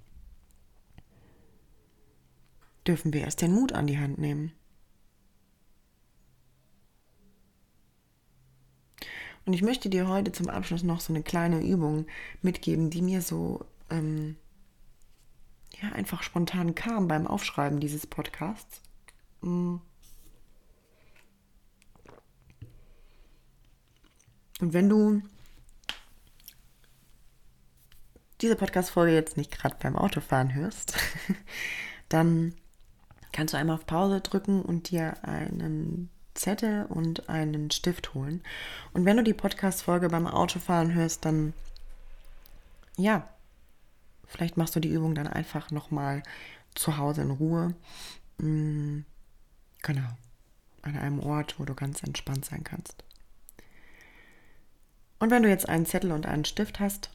[2.87, 4.53] dürfen wir erst den Mut an die Hand nehmen.
[9.45, 12.07] Und ich möchte dir heute zum Abschluss noch so eine kleine Übung
[12.41, 14.37] mitgeben, die mir so ähm,
[15.79, 18.81] ja einfach spontan kam beim Aufschreiben dieses Podcasts.
[19.43, 19.76] Mm.
[24.61, 25.22] Und wenn du
[28.40, 30.96] diese Podcast-Folge jetzt nicht gerade beim Autofahren hörst,
[32.09, 32.54] dann
[33.32, 38.42] kannst du einmal auf Pause drücken und dir einen Zettel und einen Stift holen.
[38.92, 41.52] Und wenn du die Podcast-Folge beim Autofahren hörst, dann
[42.96, 43.28] ja,
[44.26, 46.22] vielleicht machst du die Übung dann einfach nochmal
[46.74, 47.74] zu Hause in Ruhe.
[48.38, 49.04] Mhm,
[49.82, 50.09] genau.
[50.82, 53.04] An einem Ort, wo du ganz entspannt sein kannst.
[55.18, 57.10] Und wenn du jetzt einen Zettel und einen Stift hast,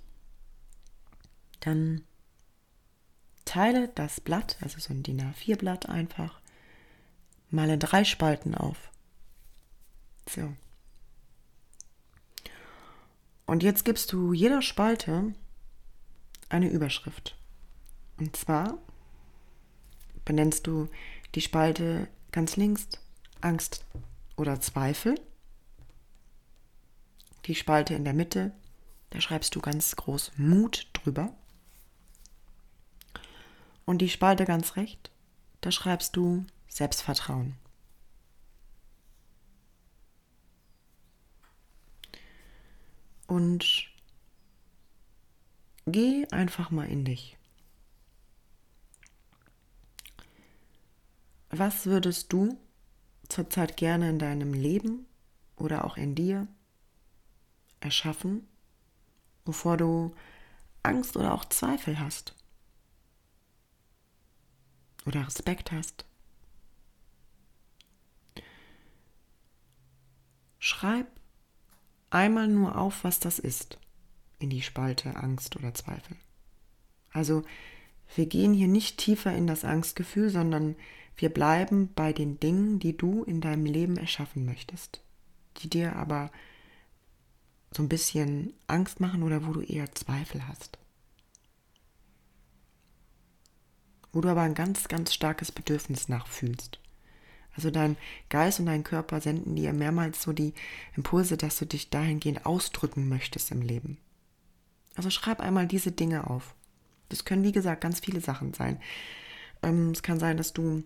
[1.61, 2.03] dann
[3.45, 6.41] teile das Blatt, also so ein DIN A4-Blatt einfach,
[7.49, 8.91] mal in drei Spalten auf.
[10.27, 10.53] So.
[13.45, 15.33] Und jetzt gibst du jeder Spalte
[16.49, 17.35] eine Überschrift.
[18.17, 18.77] Und zwar
[20.25, 20.89] benennst du
[21.35, 22.87] die Spalte ganz links
[23.41, 23.85] Angst
[24.37, 25.19] oder Zweifel.
[27.45, 28.53] Die Spalte in der Mitte,
[29.09, 31.35] da schreibst du ganz groß Mut drüber.
[33.85, 35.11] Und die Spalte ganz rechts,
[35.61, 37.55] da schreibst du Selbstvertrauen.
[43.27, 43.89] Und
[45.85, 47.37] geh einfach mal in dich.
[51.49, 52.57] Was würdest du
[53.27, 55.05] zurzeit gerne in deinem Leben
[55.55, 56.47] oder auch in dir
[57.83, 58.47] erschaffen,
[59.45, 60.15] wovor du
[60.83, 62.35] Angst oder auch Zweifel hast?
[65.05, 66.05] Oder Respekt hast?
[70.59, 71.07] Schreib
[72.09, 73.77] einmal nur auf, was das ist,
[74.39, 76.15] in die Spalte Angst oder Zweifel.
[77.11, 77.43] Also
[78.15, 80.75] wir gehen hier nicht tiefer in das Angstgefühl, sondern
[81.15, 85.01] wir bleiben bei den Dingen, die du in deinem Leben erschaffen möchtest,
[85.57, 86.31] die dir aber
[87.73, 90.77] so ein bisschen Angst machen oder wo du eher Zweifel hast.
[94.11, 96.79] Wo du aber ein ganz, ganz starkes Bedürfnis nachfühlst.
[97.55, 97.97] Also dein
[98.29, 100.53] Geist und dein Körper senden dir mehrmals so die
[100.95, 103.97] Impulse, dass du dich dahingehend ausdrücken möchtest im Leben.
[104.95, 106.55] Also schreib einmal diese Dinge auf.
[107.09, 108.79] Das können, wie gesagt, ganz viele Sachen sein.
[109.61, 110.83] Ähm, es kann sein, dass du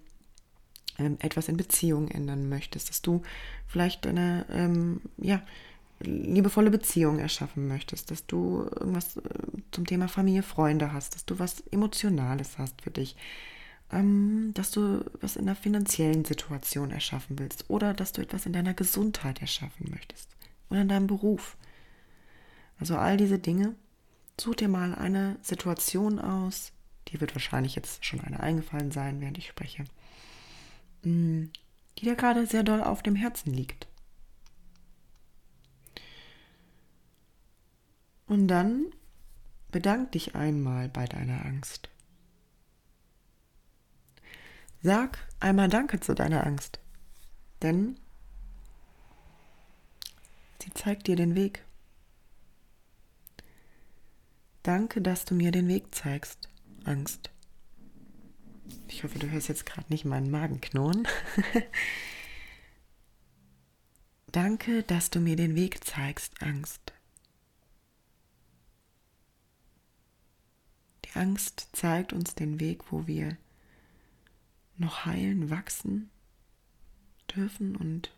[0.98, 3.22] ähm, etwas in Beziehungen ändern möchtest, dass du
[3.66, 5.42] vielleicht eine, ähm, ja,
[6.00, 9.22] liebevolle Beziehung erschaffen möchtest, dass du irgendwas äh,
[9.72, 13.16] zum Thema Familie, Freunde hast, dass du was Emotionales hast für dich,
[13.92, 18.54] ähm, dass du was in der finanziellen Situation erschaffen willst oder dass du etwas in
[18.54, 20.30] deiner Gesundheit erschaffen möchtest
[20.70, 21.58] oder in deinem Beruf.
[22.80, 23.76] Also all diese Dinge.
[24.40, 26.72] Such dir mal eine Situation aus.
[27.08, 29.86] Dir wird wahrscheinlich jetzt schon eine eingefallen sein, während ich spreche.
[31.04, 31.46] Mm,
[31.98, 33.87] die dir gerade sehr doll auf dem Herzen liegt.
[38.28, 38.86] Und dann
[39.72, 41.90] bedank dich einmal bei deiner Angst.
[44.82, 46.80] Sag einmal Danke zu deiner Angst,
[47.62, 48.00] denn
[50.62, 51.64] sie zeigt dir den Weg.
[54.64, 56.50] Danke, dass du mir den Weg zeigst,
[56.84, 57.32] Angst.
[58.88, 61.08] Ich hoffe, du hörst jetzt gerade nicht meinen Magen knurren.
[64.32, 66.94] Danke, dass du mir den Weg zeigst, Angst.
[71.18, 73.38] Angst zeigt uns den Weg, wo wir
[74.78, 76.10] noch heilen, wachsen
[77.36, 78.12] dürfen und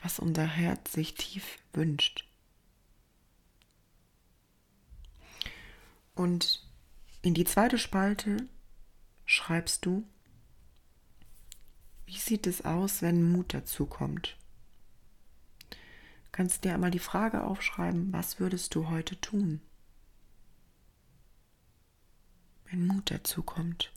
[0.00, 2.26] was unser Herz sich tief wünscht.
[6.14, 6.66] Und
[7.22, 8.48] in die zweite Spalte
[9.24, 10.04] schreibst du,
[12.06, 14.36] wie sieht es aus, wenn Mut dazu kommt?
[16.32, 19.60] Kannst dir einmal die Frage aufschreiben, was würdest du heute tun,
[22.72, 23.92] wenn Mut dazu kommt?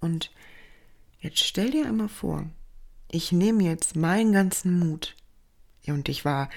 [0.00, 0.30] Und
[1.20, 2.48] jetzt stell dir einmal vor,
[3.10, 5.16] ich nehme jetzt meinen ganzen Mut.
[5.86, 6.48] Und ich war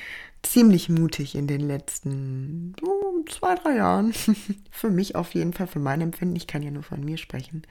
[0.44, 4.14] ziemlich mutig in den letzten oh, zwei, drei Jahren.
[4.72, 6.36] für mich auf jeden Fall, für mein Empfinden.
[6.36, 7.64] Ich kann ja nur von mir sprechen.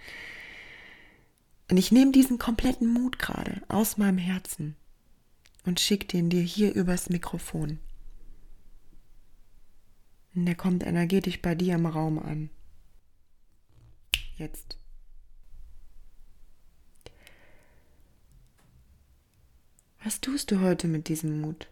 [1.71, 4.77] Und ich nehme diesen kompletten Mut gerade aus meinem Herzen
[5.65, 7.79] und schicke den dir hier übers Mikrofon.
[10.35, 12.51] Und der kommt energetisch bei dir im Raum an.
[14.37, 14.79] Jetzt.
[20.03, 21.69] Was tust du heute mit diesem Mut?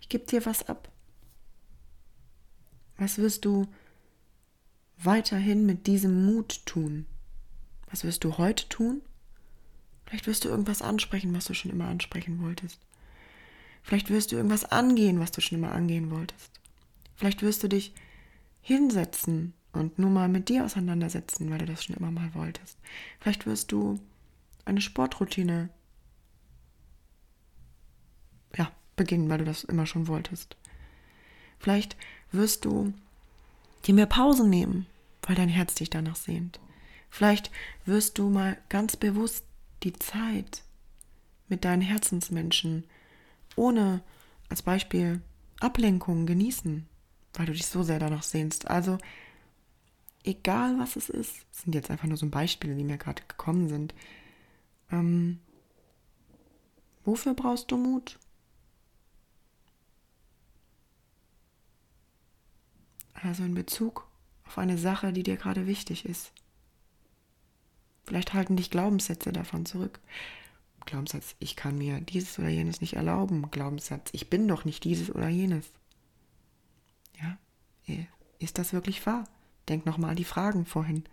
[0.00, 0.90] Ich gebe dir was ab.
[2.96, 3.66] Was wirst du
[4.98, 7.06] weiterhin mit diesem Mut tun?
[7.86, 9.02] Was wirst du heute tun?
[10.04, 12.80] Vielleicht wirst du irgendwas ansprechen, was du schon immer ansprechen wolltest.
[13.82, 16.52] Vielleicht wirst du irgendwas angehen, was du schon immer angehen wolltest.
[17.16, 17.94] Vielleicht wirst du dich
[18.60, 22.78] hinsetzen und nur mal mit dir auseinandersetzen, weil du das schon immer mal wolltest.
[23.20, 23.98] Vielleicht wirst du
[24.64, 25.70] eine Sportroutine
[28.56, 30.56] ja, beginnen, weil du das immer schon wolltest.
[31.58, 31.96] Vielleicht
[32.30, 32.92] wirst du
[33.86, 34.86] dir mehr Pause nehmen,
[35.22, 36.60] weil dein Herz dich danach sehnt.
[37.10, 37.50] Vielleicht
[37.84, 39.44] wirst du mal ganz bewusst
[39.82, 40.62] die Zeit
[41.48, 42.84] mit deinen Herzensmenschen
[43.58, 44.02] ohne
[44.48, 45.20] als Beispiel
[45.60, 46.86] Ablenkung genießen,
[47.34, 48.68] weil du dich so sehr danach sehnst.
[48.68, 48.98] Also
[50.24, 53.94] egal was es ist, sind jetzt einfach nur so Beispiele, die mir gerade gekommen sind.
[54.90, 55.40] Ähm,
[57.04, 58.18] wofür brauchst du Mut?
[63.14, 64.06] Also in Bezug
[64.46, 66.32] auf eine Sache, die dir gerade wichtig ist.
[68.06, 70.00] Vielleicht halten dich Glaubenssätze davon zurück.
[70.88, 73.50] Glaubenssatz, ich kann mir dieses oder jenes nicht erlauben.
[73.50, 75.70] Glaubenssatz, ich bin doch nicht dieses oder jenes.
[77.20, 77.36] Ja,
[78.38, 79.28] ist das wirklich wahr?
[79.68, 81.04] Denk nochmal an die Fragen vorhin.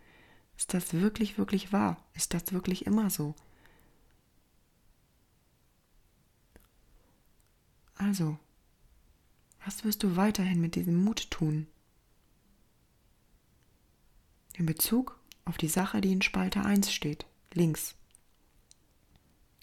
[0.57, 1.97] Ist das wirklich, wirklich wahr?
[2.13, 3.35] Ist das wirklich immer so?
[7.95, 8.39] Also,
[9.65, 11.67] was wirst du weiterhin mit diesem Mut tun?
[14.53, 17.95] In Bezug auf die Sache, die in Spalte 1 steht, links.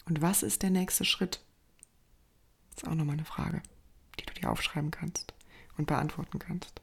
[0.05, 1.43] Und was ist der nächste Schritt?
[2.75, 3.61] Das ist auch nochmal eine Frage,
[4.19, 5.33] die du dir aufschreiben kannst
[5.77, 6.81] und beantworten kannst.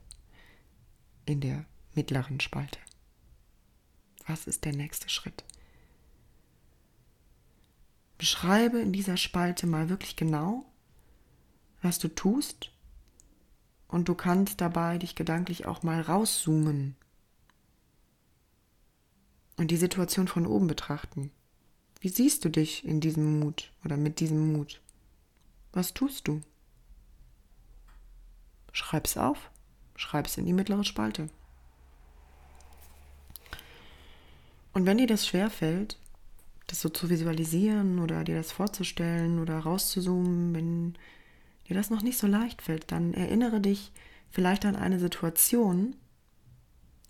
[1.27, 1.65] In der
[1.95, 2.79] mittleren Spalte.
[4.27, 5.45] Was ist der nächste Schritt?
[8.17, 10.67] Beschreibe in dieser Spalte mal wirklich genau,
[11.83, 12.71] was du tust
[13.89, 16.97] und du kannst dabei dich gedanklich auch mal rauszoomen
[19.57, 21.31] und die Situation von oben betrachten.
[22.01, 24.81] Wie siehst du dich in diesem Mut oder mit diesem Mut?
[25.73, 26.41] Was tust du?
[28.73, 29.51] Schreib's auf,
[29.97, 31.29] schreib's in die mittlere Spalte.
[34.73, 35.99] Und wenn dir das schwerfällt,
[36.69, 40.95] das so zu visualisieren oder dir das vorzustellen oder rauszuzoomen, wenn
[41.69, 43.93] dir das noch nicht so leicht fällt, dann erinnere dich
[44.31, 45.97] vielleicht an eine Situation,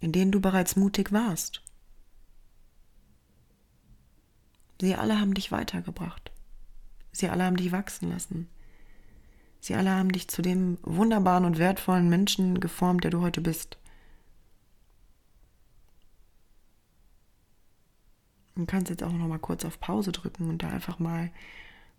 [0.01, 1.63] in der du bereits mutig warst.
[4.81, 6.33] Sie alle haben dich weitergebracht.
[7.13, 8.49] Sie alle haben dich wachsen lassen.
[9.61, 13.77] Sie alle haben dich zu dem wunderbaren und wertvollen Menschen geformt, der du heute bist.
[18.55, 21.31] Du kannst jetzt auch noch mal kurz auf Pause drücken und da einfach mal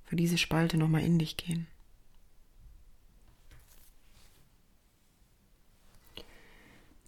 [0.06, 1.68] für diese Spalte noch mal in dich gehen.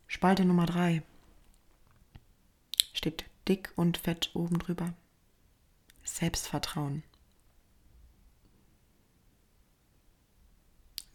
[0.07, 1.01] Spalte Nummer 3
[2.93, 4.93] steht dick und fett oben drüber.
[6.03, 7.03] Selbstvertrauen.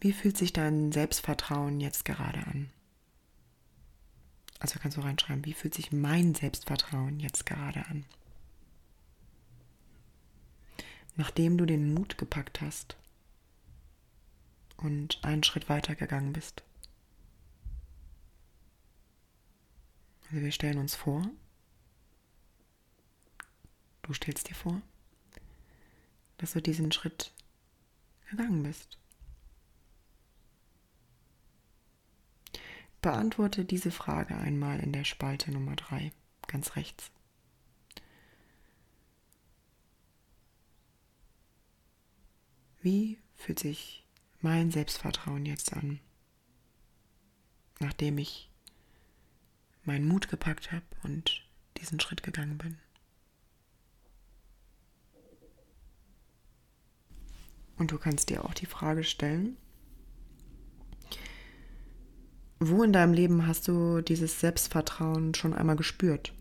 [0.01, 2.71] Wie fühlt sich dein Selbstvertrauen jetzt gerade an?
[4.61, 8.05] Also kannst du reinschreiben, wie fühlt sich mein Selbstvertrauen jetzt gerade an?
[11.17, 12.97] Nachdem du den Mut gepackt hast
[14.77, 16.63] und einen Schritt weiter gegangen bist.
[20.25, 21.29] Also wir stellen uns vor,
[24.09, 24.81] du stellst dir vor,
[26.39, 27.33] dass du diesen Schritt
[28.31, 28.99] gegangen bist.
[33.03, 36.11] Beantworte diese Frage einmal in der Spalte Nummer 3,
[36.47, 37.11] ganz rechts.
[42.81, 44.07] Wie fühlt sich
[44.41, 46.01] mein Selbstvertrauen jetzt an,
[47.79, 48.51] nachdem ich
[49.85, 51.47] meinen Mut gepackt habe und
[51.77, 52.79] diesen Schritt gegangen bin?
[57.79, 59.57] Und du kannst dir auch die Frage stellen,
[62.61, 66.33] wo in deinem Leben hast du dieses Selbstvertrauen schon einmal gespürt?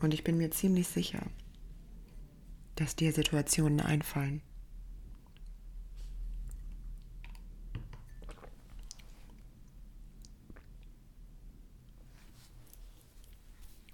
[0.00, 1.22] Und ich bin mir ziemlich sicher,
[2.76, 4.40] dass dir Situationen einfallen.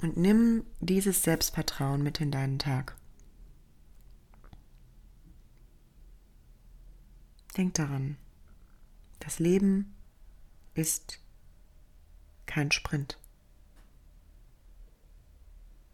[0.00, 2.97] Und nimm dieses Selbstvertrauen mit in deinen Tag.
[7.58, 8.16] Denk daran,
[9.18, 9.92] das Leben
[10.74, 11.18] ist
[12.46, 13.18] kein Sprint.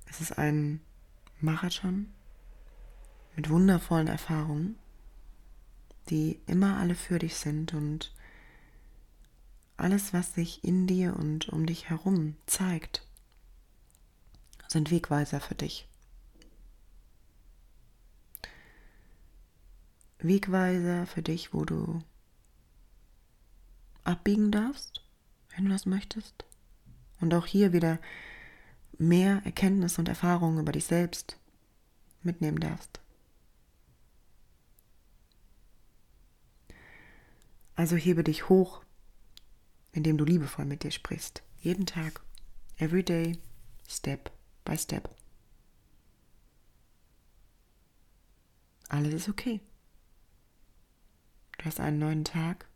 [0.05, 0.83] Es ist ein
[1.41, 2.13] Marathon
[3.35, 4.79] mit wundervollen Erfahrungen,
[6.11, 8.15] die immer alle für dich sind und
[9.79, 13.07] alles, was sich in dir und um dich herum zeigt,
[14.69, 15.89] sind Wegweiser für dich.
[20.25, 22.01] Wegweiser für dich, wo du
[24.03, 25.03] abbiegen darfst,
[25.55, 26.45] wenn du das möchtest.
[27.21, 27.99] Und auch hier wieder
[28.99, 31.39] mehr Erkenntnis und Erfahrung über dich selbst
[32.23, 33.01] mitnehmen darfst.
[37.77, 38.83] Also hebe dich hoch,
[39.93, 41.43] indem du liebevoll mit dir sprichst.
[41.61, 42.21] Jeden Tag,
[42.77, 43.39] every day,
[43.89, 44.31] step
[44.65, 45.09] by step.
[48.89, 49.61] Alles ist okay.
[51.65, 52.67] Du hast einen neuen Tag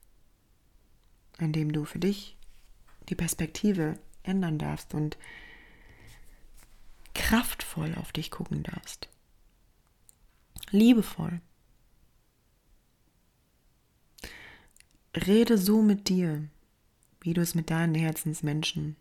[1.36, 2.36] an dem du für dich
[3.11, 5.18] die Perspektive ändern darfst und
[7.14, 9.11] kraftvoll auf dich gucken darfst.
[10.70, 11.43] Liebevoll.
[15.14, 16.49] Rede so mit dir,
[17.20, 18.97] wie du es mit deinen Herzensmenschen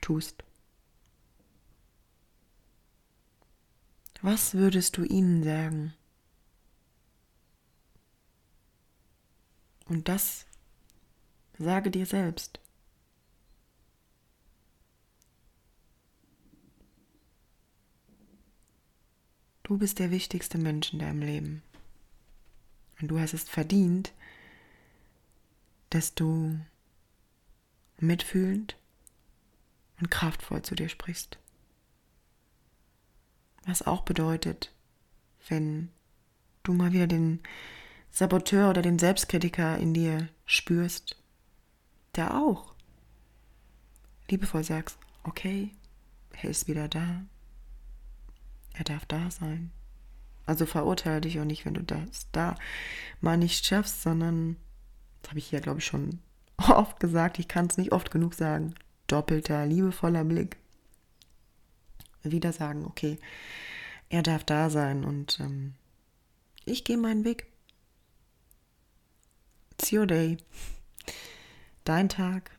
[0.00, 0.42] tust.
[4.20, 5.94] Was würdest du ihnen sagen?
[9.88, 10.46] Und das
[11.58, 12.60] Sage dir selbst.
[19.64, 21.62] Du bist der wichtigste Mensch in deinem Leben.
[23.00, 24.12] Und du hast es verdient,
[25.90, 26.58] dass du
[27.98, 28.76] mitfühlend
[30.00, 31.38] und kraftvoll zu dir sprichst.
[33.66, 34.72] Was auch bedeutet,
[35.48, 35.90] wenn
[36.62, 37.40] du mal wieder den
[38.10, 41.16] Saboteur oder den Selbstkritiker in dir spürst,
[42.16, 42.74] der auch
[44.28, 45.70] liebevoll sagst, okay,
[46.42, 47.22] er ist wieder da.
[48.74, 49.70] Er darf da sein.
[50.46, 52.54] Also verurteile dich auch nicht, wenn du das da
[53.20, 54.56] mal nicht schaffst, sondern,
[55.20, 56.20] das habe ich hier, glaube ich, schon
[56.56, 58.74] oft gesagt, ich kann es nicht oft genug sagen,
[59.06, 60.56] doppelter, liebevoller Blick.
[62.22, 63.18] Wieder sagen, okay,
[64.08, 65.74] er darf da sein und ähm,
[66.64, 67.47] ich gehe meinen Weg.
[69.80, 70.38] It's your day
[71.84, 72.50] dein Tag,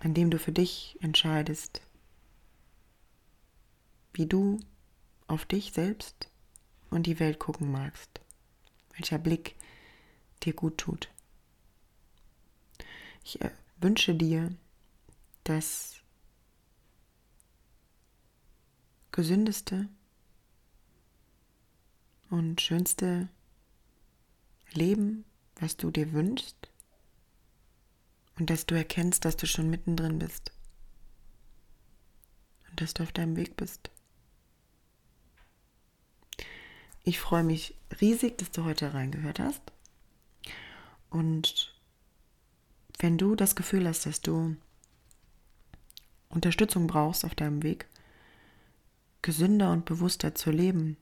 [0.00, 1.80] an dem du für dich entscheidest,
[4.12, 4.58] wie du
[5.28, 6.28] auf dich selbst
[6.90, 8.20] und die Welt gucken magst,
[8.96, 9.54] welcher Blick
[10.42, 11.08] dir gut tut.
[13.22, 14.54] Ich äh, wünsche dir
[15.44, 15.94] das
[19.12, 19.88] gesündeste
[22.28, 23.28] und schönste
[24.74, 25.24] Leben
[25.60, 26.56] was du dir wünschst
[28.38, 30.52] und dass du erkennst, dass du schon mittendrin bist
[32.68, 33.90] und dass du auf deinem Weg bist.
[37.04, 39.62] Ich freue mich riesig, dass du heute reingehört hast.
[41.10, 41.72] Und
[42.98, 44.56] wenn du das Gefühl hast, dass du
[46.28, 47.86] Unterstützung brauchst auf deinem Weg,
[49.22, 50.96] gesünder und bewusster zu leben,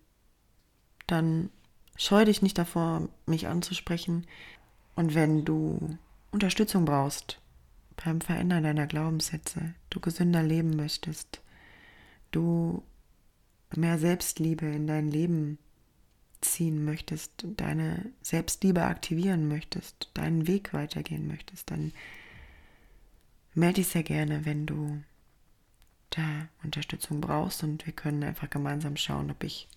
[1.07, 1.51] dann
[1.97, 4.27] scheu dich nicht davor, mich anzusprechen.
[4.95, 5.99] Und wenn du
[6.31, 7.41] Unterstützung brauchst
[8.05, 11.41] beim Verändern deiner Glaubenssätze, du gesünder leben möchtest,
[12.31, 12.83] du
[13.75, 15.59] mehr Selbstliebe in dein Leben
[16.41, 21.93] ziehen möchtest, deine Selbstliebe aktivieren möchtest, deinen Weg weitergehen möchtest, dann
[23.55, 25.03] melde dich sehr gerne, wenn du
[26.11, 29.69] da Unterstützung brauchst und wir können einfach gemeinsam schauen, ob ich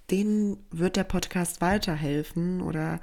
[0.10, 3.00] denen wird der Podcast weiterhelfen oder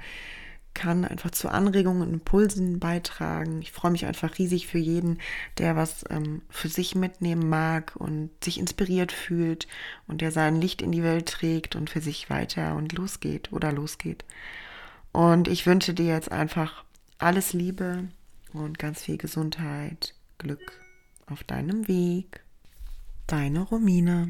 [0.73, 3.61] kann einfach zu Anregungen und Impulsen beitragen.
[3.61, 5.19] Ich freue mich einfach riesig für jeden,
[5.57, 9.67] der was ähm, für sich mitnehmen mag und sich inspiriert fühlt
[10.07, 13.71] und der sein Licht in die Welt trägt und für sich weiter und losgeht oder
[13.71, 14.23] losgeht.
[15.11, 16.83] Und ich wünsche dir jetzt einfach
[17.17, 18.07] alles Liebe
[18.53, 20.79] und ganz viel Gesundheit, Glück
[21.25, 22.41] auf deinem Weg.
[23.27, 24.29] Deine Romina.